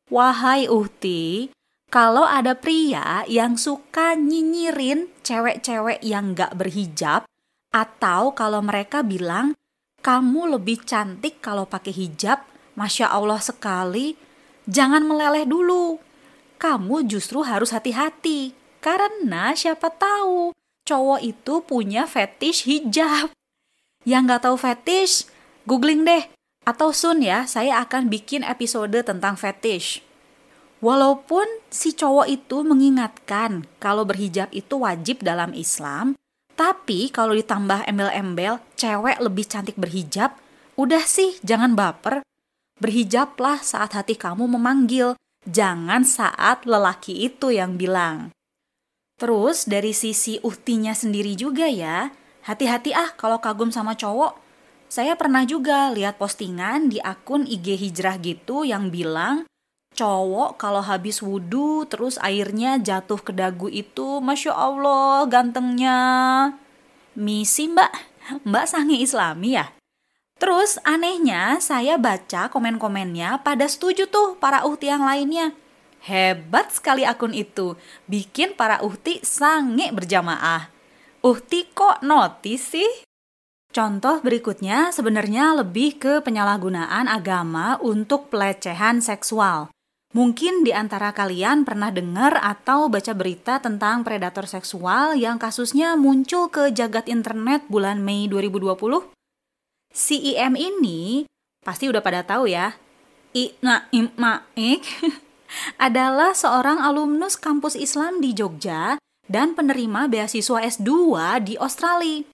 wahai 0.09 0.69
uhti, 0.69 1.53
kalau 1.89 2.25
ada 2.25 2.53
pria 2.53 3.25
yang 3.29 3.57
suka 3.57 4.13
nyinyirin 4.13 5.09
cewek-cewek 5.25 6.05
yang 6.05 6.37
gak 6.37 6.57
berhijab, 6.57 7.25
atau 7.73 8.33
kalau 8.37 8.61
mereka 8.61 9.01
bilang 9.01 9.57
kamu 10.05 10.61
lebih 10.61 10.85
cantik 10.85 11.41
kalau 11.41 11.65
pakai 11.65 11.93
hijab, 11.93 12.45
masya 12.77 13.09
Allah 13.13 13.41
sekali, 13.41 14.17
jangan 14.69 15.05
meleleh 15.05 15.49
dulu 15.49 16.09
kamu 16.59 17.07
justru 17.07 17.47
harus 17.47 17.71
hati-hati. 17.71 18.53
Karena 18.83 19.55
siapa 19.55 19.95
tahu 19.95 20.53
cowok 20.85 21.21
itu 21.23 21.55
punya 21.63 22.05
fetish 22.05 22.67
hijab. 22.67 23.31
Yang 24.03 24.23
nggak 24.27 24.43
tahu 24.43 24.57
fetish, 24.59 25.31
googling 25.65 26.03
deh. 26.03 26.27
Atau 26.69 26.93
soon 26.93 27.25
ya, 27.25 27.49
saya 27.49 27.81
akan 27.81 28.13
bikin 28.13 28.45
episode 28.45 29.01
tentang 29.01 29.41
fetish. 29.41 30.05
Walaupun 30.85 31.49
si 31.73 31.97
cowok 31.97 32.29
itu 32.29 32.61
mengingatkan 32.61 33.65
kalau 33.81 34.05
berhijab 34.05 34.53
itu 34.53 34.77
wajib 34.85 35.25
dalam 35.25 35.57
Islam, 35.57 36.13
tapi 36.53 37.09
kalau 37.09 37.33
ditambah 37.33 37.89
embel-embel 37.89 38.61
cewek 38.77 39.17
lebih 39.25 39.49
cantik 39.49 39.81
berhijab, 39.81 40.37
udah 40.77 41.09
sih 41.09 41.41
jangan 41.41 41.73
baper. 41.73 42.21
Berhijablah 42.85 43.65
saat 43.65 43.97
hati 43.97 44.21
kamu 44.21 44.45
memanggil, 44.45 45.17
Jangan 45.49 46.05
saat 46.05 46.69
lelaki 46.69 47.25
itu 47.25 47.49
yang 47.49 47.81
bilang. 47.81 48.35
Terus 49.17 49.65
dari 49.65 49.97
sisi 49.97 50.37
uhtinya 50.45 50.93
sendiri 50.93 51.33
juga 51.39 51.65
ya, 51.65 52.13
hati-hati 52.45 52.93
ah 52.93 53.17
kalau 53.17 53.41
kagum 53.41 53.73
sama 53.73 53.97
cowok. 53.97 54.48
Saya 54.89 55.21
pernah 55.21 55.45
juga 55.45 55.93
lihat 55.93 56.17
postingan 56.17 56.89
di 56.89 56.97
akun 56.97 57.45
IG 57.45 57.77
hijrah 57.77 58.17
gitu 58.25 58.65
yang 58.65 58.89
bilang 58.89 59.45
cowok 59.93 60.57
kalau 60.57 60.81
habis 60.81 61.21
wudhu 61.21 61.85
terus 61.85 62.17
airnya 62.25 62.81
jatuh 62.81 63.21
ke 63.21 63.37
dagu 63.37 63.69
itu 63.69 64.25
Masya 64.25 64.57
Allah 64.57 65.29
gantengnya. 65.29 65.99
Misi 67.19 67.69
mbak, 67.69 67.93
mbak 68.49 68.65
sangi 68.65 69.05
islami 69.05 69.61
ya? 69.61 69.69
Terus 70.39 70.79
anehnya 70.87 71.59
saya 71.59 71.99
baca 71.99 72.47
komen-komennya 72.49 73.43
pada 73.43 73.67
setuju 73.67 74.07
tuh 74.07 74.39
para 74.39 74.63
uhti 74.65 74.87
yang 74.89 75.03
lainnya. 75.03 75.53
Hebat 75.99 76.71
sekali 76.71 77.03
akun 77.03 77.35
itu, 77.35 77.75
bikin 78.07 78.55
para 78.55 78.79
uhti 78.87 79.19
sange 79.27 79.91
berjamaah. 79.91 80.71
Uhti 81.27 81.67
kok 81.75 82.07
notis 82.07 82.71
sih? 82.71 83.08
Contoh 83.79 84.19
berikutnya 84.27 84.91
sebenarnya 84.91 85.55
lebih 85.55 86.03
ke 86.03 86.19
penyalahgunaan 86.27 87.07
agama 87.07 87.79
untuk 87.79 88.27
pelecehan 88.27 88.99
seksual. 88.99 89.71
Mungkin 90.19 90.67
di 90.67 90.75
antara 90.75 91.15
kalian 91.15 91.63
pernah 91.63 91.95
dengar 91.95 92.43
atau 92.43 92.91
baca 92.91 93.15
berita 93.15 93.63
tentang 93.63 94.03
predator 94.03 94.51
seksual 94.51 95.15
yang 95.15 95.39
kasusnya 95.39 95.95
muncul 95.95 96.51
ke 96.51 96.75
jagat 96.75 97.07
internet 97.07 97.71
bulan 97.71 98.03
Mei 98.03 98.27
2020? 98.27 99.15
CIM 99.95 100.59
ini 100.59 101.31
pasti 101.63 101.87
udah 101.87 102.03
pada 102.03 102.27
tahu 102.27 102.51
ya. 102.51 102.75
Ina 103.31 103.87
Maik 103.95 104.83
adalah 105.87 106.35
seorang 106.35 106.83
alumnus 106.83 107.39
kampus 107.39 107.79
Islam 107.79 108.19
di 108.19 108.35
Jogja 108.35 108.99
dan 109.31 109.55
penerima 109.55 110.11
beasiswa 110.11 110.67
S2 110.67 110.91
di 111.47 111.55
Australia. 111.63 112.27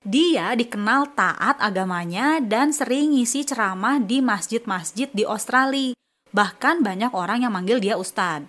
Dia 0.00 0.56
dikenal 0.56 1.12
taat 1.12 1.60
agamanya 1.60 2.40
dan 2.40 2.72
sering 2.72 3.12
ngisi 3.12 3.44
ceramah 3.44 4.00
di 4.00 4.24
masjid-masjid 4.24 5.12
di 5.12 5.28
Australia. 5.28 5.92
Bahkan 6.32 6.80
banyak 6.80 7.12
orang 7.12 7.44
yang 7.44 7.52
manggil 7.52 7.84
dia 7.84 8.00
ustadz. 8.00 8.48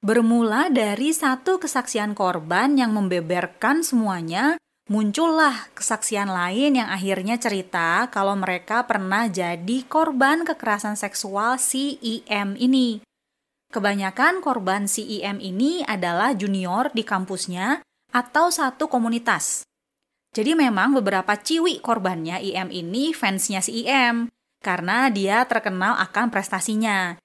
Bermula 0.00 0.72
dari 0.72 1.12
satu 1.12 1.60
kesaksian 1.60 2.16
korban 2.16 2.74
yang 2.74 2.96
membeberkan 2.96 3.84
semuanya, 3.84 4.56
muncullah 4.88 5.68
kesaksian 5.76 6.26
lain 6.26 6.80
yang 6.80 6.88
akhirnya 6.90 7.36
cerita 7.36 8.08
kalau 8.08 8.34
mereka 8.34 8.82
pernah 8.88 9.28
jadi 9.28 9.78
korban 9.86 10.42
kekerasan 10.42 10.96
seksual 10.96 11.60
CIM 11.60 12.56
ini. 12.56 13.04
Kebanyakan 13.70 14.40
korban 14.40 14.88
CIM 14.88 15.36
ini 15.36 15.84
adalah 15.84 16.32
junior 16.32 16.88
di 16.96 17.04
kampusnya 17.04 17.84
atau 18.10 18.48
satu 18.48 18.88
komunitas. 18.88 19.68
Jadi 20.32 20.56
memang 20.56 20.96
beberapa 20.96 21.36
ciwi 21.36 21.84
korbannya 21.84 22.40
IM 22.40 22.72
ini 22.72 23.12
fansnya 23.12 23.60
CIM 23.60 24.32
karena 24.64 25.12
dia 25.12 25.44
terkenal 25.44 26.00
akan 26.00 26.32
prestasinya. 26.32 27.20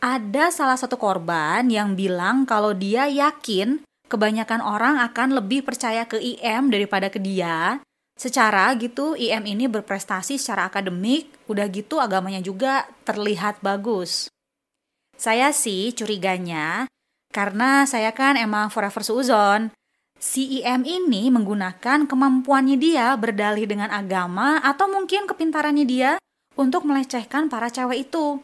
Ada 0.00 0.52
salah 0.52 0.76
satu 0.80 0.96
korban 0.96 1.68
yang 1.68 1.92
bilang 1.96 2.48
kalau 2.48 2.72
dia 2.72 3.08
yakin 3.08 3.84
kebanyakan 4.08 4.60
orang 4.64 5.00
akan 5.00 5.36
lebih 5.36 5.64
percaya 5.64 6.08
ke 6.08 6.16
IM 6.16 6.72
daripada 6.72 7.12
ke 7.12 7.20
dia, 7.20 7.80
Secara 8.14 8.70
gitu 8.78 9.18
IM 9.18 9.42
ini 9.42 9.66
berprestasi 9.66 10.38
secara 10.38 10.70
akademik, 10.70 11.34
udah 11.50 11.66
gitu 11.66 11.98
agamanya 11.98 12.38
juga 12.38 12.86
terlihat 13.02 13.58
bagus. 13.58 14.30
Saya 15.18 15.50
sih 15.50 15.90
curiganya 15.90 16.86
karena 17.34 17.82
saya 17.90 18.14
kan 18.14 18.38
emang 18.38 18.70
forever 18.70 19.02
seuzon. 19.02 19.74
IM 20.64 20.82
ini 20.82 21.30
menggunakan 21.30 22.10
kemampuannya 22.10 22.74
dia 22.80 23.14
berdalih 23.14 23.66
dengan 23.70 23.92
agama 23.94 24.58
atau 24.62 24.90
mungkin 24.90 25.30
kepintarannya 25.30 25.86
dia 25.86 26.10
untuk 26.58 26.86
melecehkan 26.86 27.46
para 27.46 27.70
cewek 27.70 28.10
itu. 28.10 28.42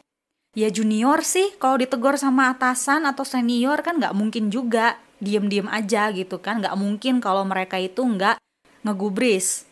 Ya 0.58 0.70
junior 0.70 1.22
sih 1.22 1.54
kalau 1.62 1.78
ditegur 1.78 2.18
sama 2.18 2.50
atasan 2.50 3.06
atau 3.06 3.22
senior 3.22 3.82
kan 3.86 4.02
nggak 4.02 4.14
mungkin 4.14 4.50
juga 4.50 4.98
diem-diem 5.22 5.70
aja 5.70 6.10
gitu 6.10 6.42
kan. 6.42 6.58
Nggak 6.58 6.76
mungkin 6.78 7.22
kalau 7.22 7.46
mereka 7.46 7.78
itu 7.78 8.02
nggak 8.02 8.38
ngegubris. 8.82 9.70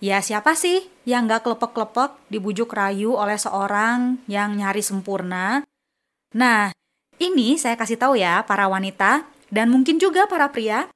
Ya 0.00 0.24
siapa 0.24 0.56
sih 0.56 0.88
yang 1.04 1.28
gak 1.28 1.44
klepek-klepek 1.44 2.32
dibujuk 2.32 2.72
rayu 2.72 3.20
oleh 3.20 3.36
seorang 3.36 4.16
yang 4.32 4.56
nyari 4.56 4.80
sempurna? 4.80 5.60
Nah, 6.32 6.72
ini 7.20 7.60
saya 7.60 7.76
kasih 7.76 8.00
tahu 8.00 8.16
ya 8.16 8.40
para 8.48 8.64
wanita 8.64 9.28
dan 9.52 9.68
mungkin 9.68 10.00
juga 10.00 10.24
para 10.24 10.48
pria. 10.48 10.88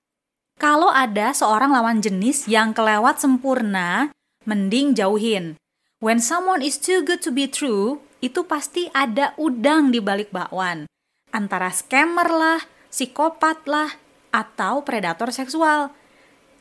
Kalau 0.54 0.86
ada 0.88 1.34
seorang 1.34 1.74
lawan 1.74 1.98
jenis 1.98 2.46
yang 2.46 2.70
kelewat 2.70 3.18
sempurna, 3.18 4.14
mending 4.46 4.94
jauhin. 4.94 5.58
When 5.98 6.22
someone 6.22 6.62
is 6.62 6.78
too 6.78 7.02
good 7.02 7.24
to 7.26 7.34
be 7.34 7.50
true, 7.50 8.04
itu 8.22 8.46
pasti 8.46 8.88
ada 8.94 9.34
udang 9.36 9.90
di 9.90 9.98
balik 9.98 10.30
bakwan. 10.30 10.86
Antara 11.34 11.68
scammer 11.74 12.30
lah, 12.30 12.60
psikopat 12.88 13.66
lah, 13.66 13.90
atau 14.30 14.82
predator 14.86 15.34
seksual. 15.34 15.90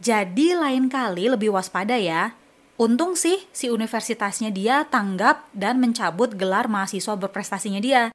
Jadi 0.04 0.52
lain 0.58 0.92
kali 0.92 1.32
lebih 1.32 1.54
waspada 1.54 1.96
ya. 1.96 2.36
Untung 2.76 3.14
sih 3.14 3.46
si 3.54 3.70
universitasnya 3.70 4.50
dia 4.50 4.84
tanggap 4.90 5.48
dan 5.54 5.78
mencabut 5.78 6.34
gelar 6.34 6.66
mahasiswa 6.66 7.14
berprestasinya 7.16 7.80
dia. 7.80 8.10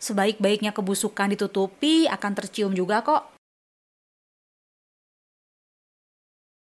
Sebaik-baiknya 0.00 0.72
kebusukan 0.72 1.30
ditutupi 1.36 2.08
akan 2.08 2.32
tercium 2.34 2.72
juga 2.72 3.04
kok. 3.04 3.37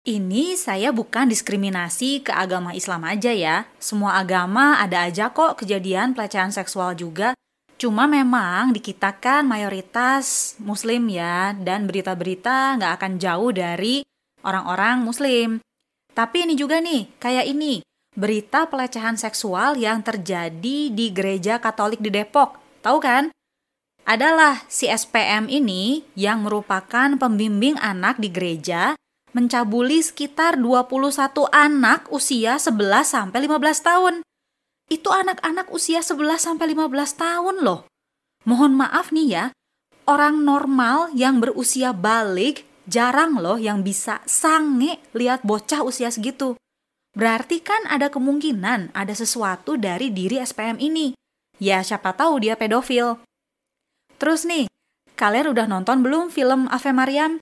Ini 0.01 0.57
saya 0.57 0.89
bukan 0.89 1.29
diskriminasi 1.29 2.25
ke 2.25 2.33
agama 2.33 2.73
Islam 2.73 3.05
aja 3.05 3.29
ya. 3.29 3.69
Semua 3.77 4.17
agama 4.17 4.81
ada 4.81 5.05
aja 5.05 5.29
kok 5.29 5.61
kejadian 5.61 6.17
pelecehan 6.17 6.49
seksual 6.49 6.97
juga. 6.97 7.37
Cuma 7.77 8.09
memang 8.09 8.73
di 8.73 8.81
kita 8.81 9.13
kan 9.21 9.45
mayoritas 9.45 10.57
muslim 10.57 11.05
ya, 11.05 11.53
dan 11.53 11.85
berita-berita 11.85 12.81
nggak 12.81 12.93
akan 12.97 13.13
jauh 13.21 13.53
dari 13.53 14.01
orang-orang 14.41 15.05
muslim. 15.05 15.61
Tapi 16.17 16.49
ini 16.49 16.57
juga 16.57 16.81
nih, 16.81 17.05
kayak 17.21 17.45
ini, 17.45 17.85
berita 18.17 18.65
pelecehan 18.65 19.21
seksual 19.21 19.77
yang 19.77 20.01
terjadi 20.01 20.89
di 20.89 21.13
gereja 21.13 21.61
Katolik 21.61 22.01
di 22.01 22.09
Depok. 22.09 22.57
Tahu 22.81 22.97
kan? 22.97 23.29
Adalah 24.09 24.65
si 24.65 24.89
SPM 24.89 25.45
ini 25.45 26.01
yang 26.17 26.41
merupakan 26.41 27.21
pembimbing 27.21 27.77
anak 27.77 28.17
di 28.17 28.33
gereja 28.33 28.97
mencabuli 29.31 30.03
sekitar 30.03 30.59
21 30.59 31.47
anak 31.51 32.07
usia 32.11 32.59
11 32.59 32.77
sampai 33.03 33.39
15 33.47 33.87
tahun. 33.87 34.15
Itu 34.91 35.09
anak-anak 35.11 35.71
usia 35.71 36.03
11 36.03 36.39
sampai 36.39 36.75
15 36.75 37.15
tahun 37.15 37.55
loh. 37.63 37.87
Mohon 38.43 38.85
maaf 38.85 39.15
nih 39.15 39.27
ya, 39.27 39.45
orang 40.09 40.43
normal 40.43 41.13
yang 41.15 41.39
berusia 41.39 41.95
balik 41.95 42.67
Jarang 42.89 43.37
loh 43.37 43.61
yang 43.61 43.85
bisa 43.85 44.25
sange 44.27 44.97
lihat 45.13 45.45
bocah 45.45 45.85
usia 45.85 46.09
segitu. 46.09 46.57
Berarti 47.13 47.61
kan 47.61 47.85
ada 47.85 48.09
kemungkinan 48.09 48.91
ada 48.91 49.13
sesuatu 49.13 49.77
dari 49.77 50.09
diri 50.09 50.41
SPM 50.41 50.81
ini. 50.81 51.13
Ya 51.61 51.85
siapa 51.85 52.11
tahu 52.17 52.41
dia 52.41 52.57
pedofil. 52.57 53.21
Terus 54.17 54.49
nih, 54.49 54.65
kalian 55.13 55.53
udah 55.53 55.65
nonton 55.69 56.01
belum 56.01 56.33
film 56.33 56.65
Ave 56.67 56.89
Mariam? 56.89 57.37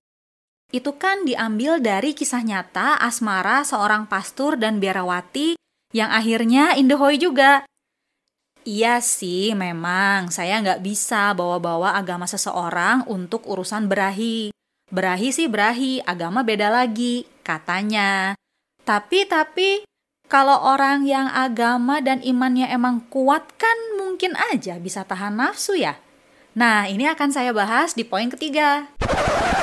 Itu 0.69 1.01
kan 1.01 1.25
diambil 1.25 1.81
dari 1.81 2.13
kisah 2.13 2.45
nyata 2.45 3.01
asmara 3.01 3.65
seorang 3.65 4.05
pastor 4.05 4.53
dan 4.53 4.77
biarawati 4.77 5.57
yang 5.97 6.13
akhirnya 6.13 6.77
indehoy 6.77 7.17
juga. 7.17 7.65
Iya 8.69 9.01
sih, 9.01 9.57
memang 9.57 10.29
saya 10.29 10.61
nggak 10.61 10.85
bisa 10.85 11.33
bawa-bawa 11.33 11.97
agama 11.97 12.29
seseorang 12.29 13.01
untuk 13.09 13.49
urusan 13.49 13.89
berahi. 13.89 14.53
Berahi 14.93 15.33
sih 15.33 15.49
berahi, 15.49 16.05
agama 16.05 16.45
beda 16.45 16.69
lagi, 16.69 17.25
katanya. 17.41 18.37
Tapi, 18.85 19.25
tapi, 19.25 19.69
kalau 20.29 20.61
orang 20.61 21.09
yang 21.09 21.25
agama 21.33 21.97
dan 22.05 22.21
imannya 22.21 22.69
emang 22.69 23.09
kuat 23.09 23.49
kan 23.57 23.77
mungkin 23.97 24.37
aja 24.53 24.77
bisa 24.77 25.01
tahan 25.01 25.33
nafsu 25.33 25.73
ya. 25.73 25.97
Nah, 26.53 26.85
ini 26.85 27.09
akan 27.09 27.33
saya 27.33 27.49
bahas 27.49 27.97
di 27.97 28.05
poin 28.05 28.29
ketiga. 28.29 28.85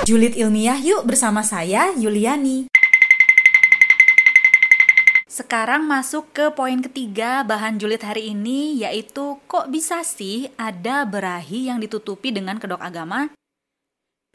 Julid 0.06 0.38
ilmiah 0.38 0.78
yuk 0.78 1.02
bersama 1.02 1.42
saya, 1.42 1.90
Yuliani. 1.98 2.70
Sekarang 5.26 5.82
masuk 5.82 6.30
ke 6.30 6.54
poin 6.54 6.78
ketiga 6.78 7.42
bahan 7.42 7.74
julid 7.82 8.06
hari 8.06 8.30
ini 8.30 8.78
yaitu 8.86 9.34
kok 9.50 9.66
bisa 9.66 10.06
sih 10.06 10.46
ada 10.54 11.02
berahi 11.02 11.66
yang 11.66 11.82
ditutupi 11.82 12.30
dengan 12.30 12.62
kedok 12.62 12.78
agama? 12.78 13.34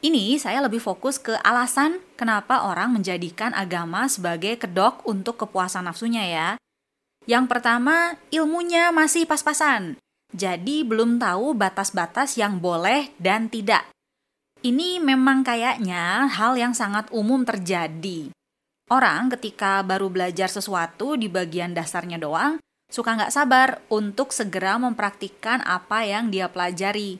Ini 0.04 0.36
saya 0.36 0.60
lebih 0.60 0.84
fokus 0.84 1.16
ke 1.16 1.40
alasan 1.40 2.04
kenapa 2.20 2.68
orang 2.68 2.92
menjadikan 2.92 3.56
agama 3.56 4.12
sebagai 4.12 4.60
kedok 4.60 5.00
untuk 5.08 5.40
kepuasan 5.40 5.88
nafsunya 5.88 6.28
ya. 6.28 6.48
Yang 7.24 7.48
pertama, 7.48 8.20
ilmunya 8.28 8.92
masih 8.92 9.24
pas-pasan. 9.24 9.96
Jadi 10.36 10.84
belum 10.84 11.16
tahu 11.16 11.56
batas-batas 11.56 12.36
yang 12.36 12.60
boleh 12.60 13.16
dan 13.16 13.48
tidak. 13.48 13.91
Ini 14.62 15.02
memang 15.02 15.42
kayaknya 15.42 16.30
hal 16.30 16.54
yang 16.54 16.70
sangat 16.70 17.10
umum 17.10 17.42
terjadi. 17.42 18.30
Orang 18.86 19.26
ketika 19.34 19.82
baru 19.82 20.06
belajar 20.06 20.46
sesuatu 20.46 21.18
di 21.18 21.26
bagian 21.26 21.74
dasarnya 21.74 22.22
doang, 22.22 22.62
suka 22.86 23.18
nggak 23.18 23.34
sabar 23.34 23.82
untuk 23.90 24.30
segera 24.30 24.78
mempraktikkan 24.78 25.66
apa 25.66 26.06
yang 26.06 26.30
dia 26.30 26.46
pelajari. 26.46 27.18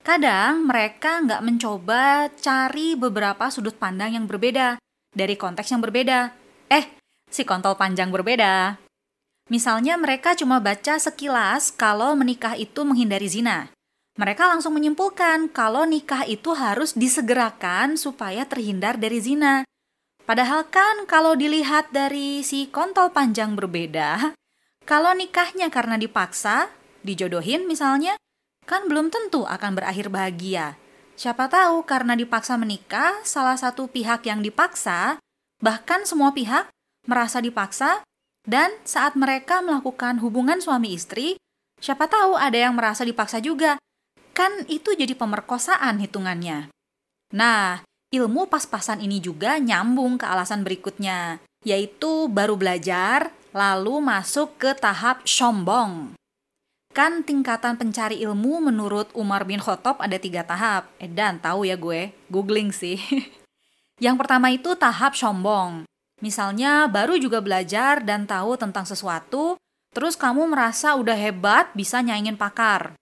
Kadang 0.00 0.64
mereka 0.64 1.20
nggak 1.20 1.44
mencoba 1.44 2.32
cari 2.40 2.96
beberapa 2.96 3.52
sudut 3.52 3.76
pandang 3.76 4.16
yang 4.16 4.24
berbeda 4.24 4.80
dari 5.12 5.36
konteks 5.36 5.68
yang 5.68 5.84
berbeda. 5.84 6.32
Eh, 6.72 6.88
si 7.28 7.44
kontol 7.44 7.76
panjang 7.76 8.08
berbeda. 8.08 8.80
Misalnya 9.52 10.00
mereka 10.00 10.32
cuma 10.32 10.56
baca 10.56 10.96
sekilas 10.96 11.68
kalau 11.68 12.16
menikah 12.16 12.56
itu 12.56 12.80
menghindari 12.80 13.28
zina. 13.28 13.68
Mereka 14.18 14.50
langsung 14.50 14.74
menyimpulkan 14.74 15.46
kalau 15.54 15.86
nikah 15.86 16.26
itu 16.26 16.50
harus 16.50 16.90
disegerakan 16.98 17.94
supaya 17.94 18.42
terhindar 18.50 18.98
dari 18.98 19.22
zina. 19.22 19.62
Padahal 20.26 20.66
kan 20.66 21.06
kalau 21.06 21.38
dilihat 21.38 21.94
dari 21.94 22.42
si 22.42 22.66
kontol 22.66 23.14
panjang 23.14 23.54
berbeda, 23.54 24.34
kalau 24.82 25.14
nikahnya 25.14 25.70
karena 25.70 25.94
dipaksa, 25.94 26.66
dijodohin 27.06 27.70
misalnya, 27.70 28.18
kan 28.66 28.90
belum 28.90 29.14
tentu 29.14 29.46
akan 29.46 29.78
berakhir 29.78 30.10
bahagia. 30.10 30.74
Siapa 31.14 31.46
tahu 31.46 31.86
karena 31.86 32.18
dipaksa 32.18 32.58
menikah, 32.58 33.22
salah 33.22 33.54
satu 33.54 33.86
pihak 33.86 34.26
yang 34.26 34.42
dipaksa, 34.42 35.22
bahkan 35.62 36.02
semua 36.02 36.34
pihak 36.34 36.66
merasa 37.06 37.38
dipaksa, 37.38 38.02
dan 38.44 38.74
saat 38.82 39.14
mereka 39.14 39.62
melakukan 39.62 40.18
hubungan 40.20 40.58
suami 40.58 40.92
istri, 40.98 41.38
siapa 41.78 42.10
tahu 42.10 42.34
ada 42.34 42.58
yang 42.68 42.74
merasa 42.74 43.06
dipaksa 43.06 43.38
juga. 43.38 43.78
Kan 44.38 44.62
itu 44.70 44.94
jadi 44.94 45.18
pemerkosaan 45.18 45.98
hitungannya. 45.98 46.70
Nah, 47.34 47.82
ilmu 48.14 48.46
pas-pasan 48.46 49.02
ini 49.02 49.18
juga 49.18 49.58
nyambung 49.58 50.14
ke 50.14 50.30
alasan 50.30 50.62
berikutnya, 50.62 51.42
yaitu 51.66 52.30
baru 52.30 52.54
belajar, 52.54 53.34
lalu 53.50 53.98
masuk 53.98 54.54
ke 54.54 54.78
tahap 54.78 55.26
sombong. 55.26 56.14
Kan 56.94 57.26
tingkatan 57.26 57.74
pencari 57.74 58.22
ilmu 58.22 58.70
menurut 58.70 59.10
Umar 59.18 59.42
bin 59.42 59.58
Khattab 59.58 59.98
ada 59.98 60.14
tiga 60.22 60.46
tahap. 60.46 60.86
Eh 61.02 61.10
dan 61.10 61.42
tahu 61.42 61.66
ya 61.66 61.74
gue, 61.74 62.14
googling 62.30 62.70
sih. 62.70 62.98
Yang 64.04 64.16
pertama 64.22 64.54
itu 64.54 64.78
tahap 64.78 65.18
sombong. 65.18 65.82
Misalnya 66.22 66.86
baru 66.86 67.18
juga 67.18 67.42
belajar 67.42 68.06
dan 68.06 68.26
tahu 68.26 68.54
tentang 68.54 68.86
sesuatu, 68.86 69.58
terus 69.90 70.14
kamu 70.14 70.46
merasa 70.46 70.94
udah 70.94 71.14
hebat 71.14 71.70
bisa 71.74 71.98
nyaingin 72.02 72.38
pakar. 72.38 72.97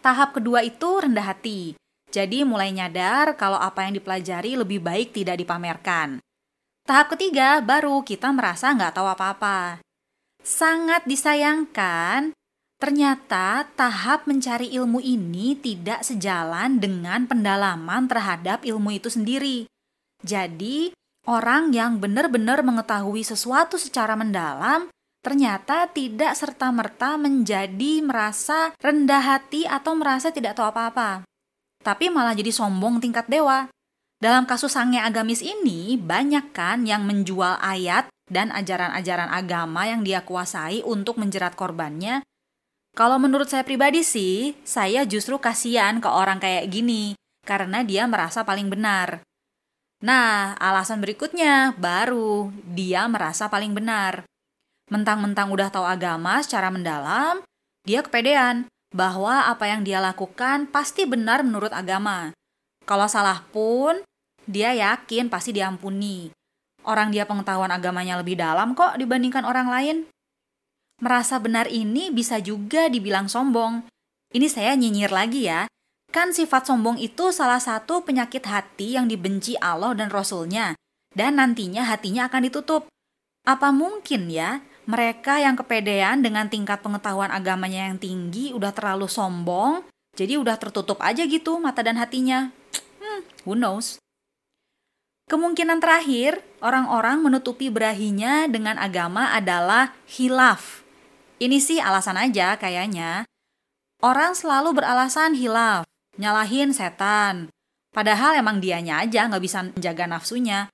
Tahap 0.00 0.36
kedua 0.36 0.64
itu 0.64 1.00
rendah 1.00 1.32
hati. 1.32 1.76
Jadi 2.10 2.42
mulai 2.42 2.74
nyadar 2.74 3.38
kalau 3.38 3.60
apa 3.60 3.86
yang 3.86 4.00
dipelajari 4.00 4.58
lebih 4.58 4.82
baik 4.82 5.14
tidak 5.14 5.38
dipamerkan. 5.38 6.18
Tahap 6.88 7.12
ketiga 7.14 7.60
baru 7.62 8.02
kita 8.02 8.32
merasa 8.34 8.72
nggak 8.74 8.96
tahu 8.96 9.08
apa-apa. 9.08 9.80
Sangat 10.40 11.04
disayangkan 11.06 12.32
Ternyata 12.80 13.68
tahap 13.76 14.24
mencari 14.24 14.72
ilmu 14.72 15.04
ini 15.04 15.52
tidak 15.52 16.00
sejalan 16.00 16.80
dengan 16.80 17.28
pendalaman 17.28 18.08
terhadap 18.08 18.64
ilmu 18.64 18.96
itu 18.96 19.12
sendiri. 19.12 19.68
Jadi, 20.24 20.96
Orang 21.28 21.76
yang 21.76 22.00
benar-benar 22.00 22.64
mengetahui 22.64 23.20
sesuatu 23.20 23.76
secara 23.76 24.16
mendalam 24.16 24.88
ternyata 25.20 25.88
tidak 25.92 26.36
serta-merta 26.36 27.20
menjadi 27.20 28.00
merasa 28.00 28.72
rendah 28.80 29.20
hati 29.20 29.68
atau 29.68 29.92
merasa 29.96 30.32
tidak 30.32 30.56
tahu 30.56 30.68
apa-apa. 30.72 31.24
Tapi 31.80 32.12
malah 32.12 32.36
jadi 32.36 32.52
sombong 32.52 33.00
tingkat 33.00 33.28
dewa. 33.28 33.68
Dalam 34.20 34.44
kasus 34.44 34.76
sange 34.76 35.00
agamis 35.00 35.40
ini, 35.40 35.96
banyak 35.96 36.52
kan 36.52 36.84
yang 36.84 37.08
menjual 37.08 37.56
ayat 37.56 38.12
dan 38.28 38.52
ajaran-ajaran 38.52 39.32
agama 39.32 39.88
yang 39.88 40.04
dia 40.04 40.20
kuasai 40.20 40.84
untuk 40.84 41.16
menjerat 41.16 41.56
korbannya. 41.56 42.20
Kalau 42.92 43.16
menurut 43.16 43.48
saya 43.48 43.64
pribadi 43.64 44.04
sih, 44.04 44.52
saya 44.60 45.08
justru 45.08 45.40
kasihan 45.40 46.04
ke 46.04 46.08
orang 46.10 46.36
kayak 46.36 46.68
gini, 46.68 47.16
karena 47.48 47.80
dia 47.80 48.04
merasa 48.04 48.44
paling 48.44 48.68
benar. 48.68 49.24
Nah, 50.04 50.56
alasan 50.56 51.00
berikutnya 51.00 51.76
baru 51.76 52.52
dia 52.68 53.04
merasa 53.08 53.48
paling 53.48 53.72
benar. 53.72 54.29
Mentang-mentang 54.90 55.54
udah 55.54 55.70
tahu 55.70 55.86
agama 55.86 56.42
secara 56.42 56.66
mendalam, 56.66 57.46
dia 57.86 58.02
kepedean 58.02 58.66
bahwa 58.90 59.46
apa 59.46 59.70
yang 59.70 59.86
dia 59.86 60.02
lakukan 60.02 60.66
pasti 60.66 61.06
benar 61.06 61.46
menurut 61.46 61.70
agama. 61.70 62.34
Kalau 62.82 63.06
salah 63.06 63.46
pun, 63.54 64.02
dia 64.50 64.74
yakin 64.74 65.30
pasti 65.30 65.54
diampuni. 65.54 66.34
Orang 66.82 67.14
dia 67.14 67.22
pengetahuan 67.22 67.70
agamanya 67.70 68.18
lebih 68.18 68.34
dalam 68.34 68.74
kok 68.74 68.98
dibandingkan 68.98 69.46
orang 69.46 69.70
lain. 69.70 69.96
Merasa 70.98 71.38
benar 71.38 71.70
ini 71.70 72.10
bisa 72.10 72.42
juga 72.42 72.90
dibilang 72.90 73.30
sombong. 73.30 73.86
Ini 74.34 74.46
saya 74.50 74.74
nyinyir 74.74 75.14
lagi 75.14 75.46
ya. 75.46 75.70
Kan 76.10 76.34
sifat 76.34 76.66
sombong 76.66 76.98
itu 76.98 77.30
salah 77.30 77.62
satu 77.62 78.02
penyakit 78.02 78.42
hati 78.42 78.98
yang 78.98 79.06
dibenci 79.06 79.54
Allah 79.62 79.94
dan 79.94 80.10
Rasulnya. 80.10 80.74
Dan 81.14 81.38
nantinya 81.38 81.86
hatinya 81.86 82.26
akan 82.26 82.50
ditutup. 82.50 82.90
Apa 83.46 83.70
mungkin 83.70 84.28
ya 84.28 84.60
mereka 84.88 85.40
yang 85.40 85.58
kepedean 85.58 86.24
dengan 86.24 86.48
tingkat 86.48 86.80
pengetahuan 86.80 87.28
agamanya 87.28 87.90
yang 87.90 87.98
tinggi 88.00 88.52
udah 88.56 88.72
terlalu 88.72 89.06
sombong, 89.06 89.84
jadi 90.16 90.40
udah 90.40 90.56
tertutup 90.56 90.98
aja 91.04 91.24
gitu 91.26 91.60
mata 91.60 91.84
dan 91.84 92.00
hatinya. 92.00 92.52
Hmm, 93.00 93.20
who 93.44 93.54
knows? 93.56 94.00
Kemungkinan 95.30 95.78
terakhir, 95.78 96.42
orang-orang 96.58 97.22
menutupi 97.22 97.70
berahinya 97.70 98.50
dengan 98.50 98.74
agama 98.82 99.30
adalah 99.30 99.94
hilaf. 100.10 100.82
Ini 101.38 101.56
sih 101.62 101.78
alasan 101.78 102.18
aja 102.18 102.58
kayaknya. 102.58 103.22
Orang 104.02 104.34
selalu 104.34 104.74
beralasan 104.74 105.38
hilaf, 105.38 105.86
nyalahin 106.18 106.74
setan. 106.74 107.46
Padahal 107.94 108.42
emang 108.42 108.58
dianya 108.58 109.06
aja 109.06 109.30
nggak 109.30 109.44
bisa 109.44 109.70
menjaga 109.70 110.10
nafsunya. 110.10 110.66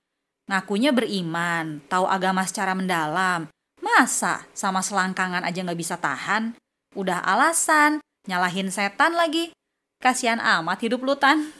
Ngakunya 0.49 0.89
beriman, 0.89 1.83
tahu 1.85 2.09
agama 2.09 2.41
secara 2.47 2.73
mendalam, 2.73 3.51
Masa 3.87 4.43
sama 4.51 4.83
selangkangan 4.83 5.47
aja 5.47 5.63
nggak 5.63 5.79
bisa 5.79 5.95
tahan? 5.95 6.59
Udah 6.91 7.23
alasan, 7.23 8.03
nyalahin 8.27 8.67
setan 8.67 9.15
lagi. 9.15 9.55
Kasihan 10.03 10.43
amat 10.43 10.83
hidup 10.83 11.07
lu 11.07 11.15
tan. 11.15 11.55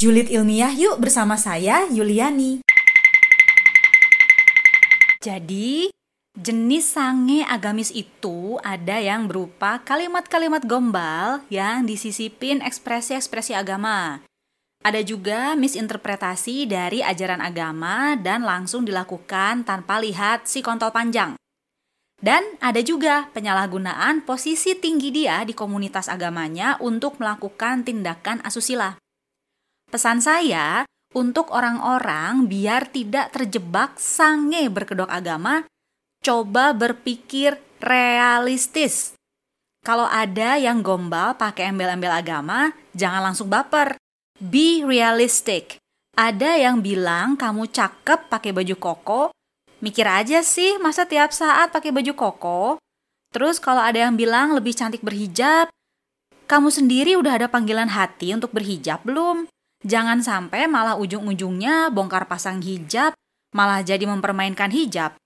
Julid 0.00 0.32
ilmiah 0.32 0.72
yuk 0.72 0.96
bersama 0.96 1.36
saya 1.36 1.84
Yuliani. 1.92 2.64
Jadi, 5.20 5.92
jenis 6.32 6.96
sange 6.96 7.44
agamis 7.44 7.92
itu 7.92 8.56
ada 8.64 8.96
yang 8.98 9.28
berupa 9.28 9.78
kalimat-kalimat 9.84 10.64
gombal 10.64 11.44
yang 11.52 11.84
disisipin 11.84 12.64
ekspresi-ekspresi 12.64 13.52
agama. 13.52 14.24
Ada 14.82 15.04
juga 15.06 15.54
misinterpretasi 15.54 16.66
dari 16.66 17.06
ajaran 17.06 17.38
agama 17.38 18.18
dan 18.18 18.42
langsung 18.42 18.82
dilakukan 18.82 19.62
tanpa 19.62 20.02
lihat 20.02 20.50
si 20.50 20.58
kontol 20.58 20.90
panjang. 20.90 21.38
Dan 22.22 22.46
ada 22.62 22.78
juga 22.78 23.26
penyalahgunaan 23.34 24.22
posisi 24.22 24.78
tinggi 24.78 25.10
dia 25.10 25.42
di 25.42 25.58
komunitas 25.58 26.06
agamanya 26.06 26.78
untuk 26.78 27.18
melakukan 27.18 27.82
tindakan 27.82 28.38
asusila. 28.46 28.94
Pesan 29.90 30.22
saya 30.22 30.86
untuk 31.12 31.50
orang-orang 31.50 32.46
biar 32.46 32.88
tidak 32.94 33.34
terjebak 33.34 33.98
sange 33.98 34.70
berkedok 34.70 35.10
agama, 35.10 35.66
coba 36.22 36.70
berpikir 36.72 37.58
realistis. 37.82 39.18
Kalau 39.82 40.06
ada 40.06 40.56
yang 40.62 40.78
gombal 40.78 41.34
pakai 41.34 41.74
embel-embel 41.74 42.14
agama, 42.14 42.70
jangan 42.94 43.34
langsung 43.34 43.50
baper. 43.50 43.98
Be 44.38 44.86
realistic. 44.86 45.82
Ada 46.14 46.54
yang 46.54 46.86
bilang 46.86 47.34
kamu 47.34 47.66
cakep 47.66 48.30
pakai 48.30 48.54
baju 48.54 48.76
koko, 48.78 49.22
Mikir 49.82 50.06
aja 50.06 50.46
sih, 50.46 50.78
masa 50.78 51.02
tiap 51.10 51.34
saat 51.34 51.74
pakai 51.74 51.90
baju 51.90 52.14
koko? 52.14 52.62
Terus 53.34 53.58
kalau 53.58 53.82
ada 53.82 54.06
yang 54.06 54.14
bilang 54.14 54.54
lebih 54.54 54.78
cantik 54.78 55.02
berhijab, 55.02 55.66
kamu 56.46 56.70
sendiri 56.70 57.18
udah 57.18 57.42
ada 57.42 57.50
panggilan 57.50 57.90
hati 57.90 58.30
untuk 58.30 58.54
berhijab 58.54 59.02
belum? 59.02 59.50
Jangan 59.82 60.22
sampai 60.22 60.70
malah 60.70 60.94
ujung-ujungnya 60.94 61.90
bongkar 61.90 62.30
pasang 62.30 62.62
hijab, 62.62 63.10
malah 63.50 63.82
jadi 63.82 64.06
mempermainkan 64.06 64.70
hijab. 64.70 65.18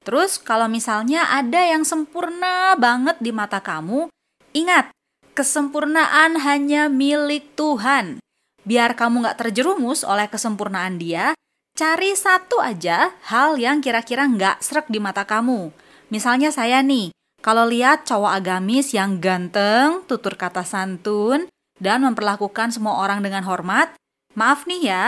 Terus 0.00 0.40
kalau 0.40 0.72
misalnya 0.72 1.28
ada 1.28 1.60
yang 1.60 1.84
sempurna 1.84 2.72
banget 2.80 3.20
di 3.20 3.28
mata 3.28 3.60
kamu, 3.60 4.08
ingat, 4.56 4.88
kesempurnaan 5.36 6.40
hanya 6.40 6.88
milik 6.88 7.52
Tuhan. 7.60 8.24
Biar 8.64 8.96
kamu 8.96 9.28
gak 9.28 9.44
terjerumus 9.44 10.00
oleh 10.00 10.24
kesempurnaan 10.32 10.96
dia, 10.96 11.36
Cari 11.78 12.10
satu 12.18 12.58
aja 12.58 13.14
hal 13.30 13.54
yang 13.54 13.78
kira-kira 13.78 14.26
nggak 14.26 14.58
serak 14.58 14.90
di 14.90 14.98
mata 14.98 15.22
kamu. 15.22 15.70
Misalnya 16.10 16.50
saya 16.50 16.82
nih, 16.82 17.14
kalau 17.38 17.70
lihat 17.70 18.02
cowok 18.02 18.34
agamis 18.34 18.90
yang 18.90 19.22
ganteng, 19.22 20.02
tutur 20.10 20.34
kata 20.34 20.66
santun, 20.66 21.46
dan 21.78 22.02
memperlakukan 22.02 22.74
semua 22.74 22.98
orang 22.98 23.22
dengan 23.22 23.46
hormat, 23.46 23.94
maaf 24.34 24.66
nih 24.66 24.90
ya, 24.90 25.04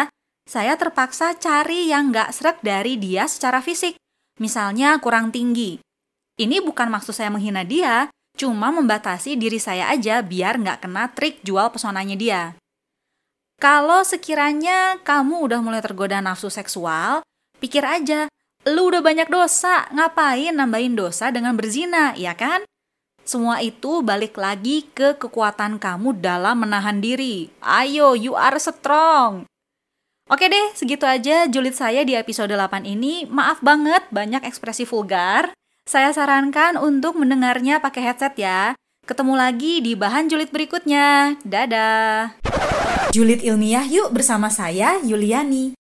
saya 0.47 0.79
terpaksa 0.79 1.35
cari 1.43 1.91
yang 1.91 2.15
nggak 2.15 2.31
serak 2.31 2.63
dari 2.63 2.95
dia 2.95 3.27
secara 3.27 3.59
fisik. 3.59 3.99
Misalnya 4.39 4.95
kurang 5.03 5.35
tinggi. 5.35 5.83
Ini 6.39 6.63
bukan 6.63 6.87
maksud 6.87 7.19
saya 7.19 7.35
menghina 7.35 7.67
dia, 7.67 8.07
cuma 8.39 8.71
membatasi 8.71 9.35
diri 9.35 9.59
saya 9.59 9.91
aja 9.91 10.23
biar 10.23 10.63
nggak 10.63 10.87
kena 10.87 11.11
trik 11.19 11.43
jual 11.43 11.67
pesonanya 11.75 12.15
dia. 12.15 12.60
Kalau 13.61 14.01
sekiranya 14.09 14.97
kamu 15.05 15.45
udah 15.45 15.61
mulai 15.61 15.85
tergoda 15.85 16.17
nafsu 16.25 16.49
seksual, 16.49 17.21
pikir 17.61 17.85
aja, 17.85 18.25
lu 18.65 18.89
udah 18.89 19.05
banyak 19.05 19.29
dosa, 19.29 19.85
ngapain 19.93 20.57
nambahin 20.57 20.97
dosa 20.97 21.29
dengan 21.29 21.53
berzina, 21.61 22.17
ya 22.17 22.33
kan? 22.33 22.65
Semua 23.21 23.61
itu 23.61 24.01
balik 24.01 24.41
lagi 24.41 24.89
ke 24.97 25.13
kekuatan 25.21 25.77
kamu 25.77 26.25
dalam 26.25 26.65
menahan 26.65 27.05
diri. 27.05 27.53
Ayo, 27.61 28.17
you 28.17 28.33
are 28.33 28.57
strong. 28.57 29.45
Oke 30.33 30.49
deh, 30.49 30.73
segitu 30.73 31.05
aja 31.05 31.45
julid 31.45 31.77
saya 31.77 32.01
di 32.01 32.17
episode 32.17 32.57
8 32.57 32.89
ini. 32.89 33.29
Maaf 33.29 33.61
banget 33.61 34.09
banyak 34.09 34.41
ekspresi 34.41 34.89
vulgar. 34.89 35.53
Saya 35.85 36.09
sarankan 36.17 36.81
untuk 36.81 37.13
mendengarnya 37.13 37.77
pakai 37.77 38.09
headset 38.09 38.41
ya. 38.41 38.73
Ketemu 39.05 39.37
lagi 39.37 39.85
di 39.85 39.93
bahan 39.93 40.33
julid 40.33 40.49
berikutnya. 40.49 41.37
Dadah. 41.45 42.41
Julid 43.11 43.43
ilmiah 43.43 43.83
yuk 43.91 44.15
bersama 44.15 44.47
saya 44.55 45.03
Yuliani. 45.03 45.75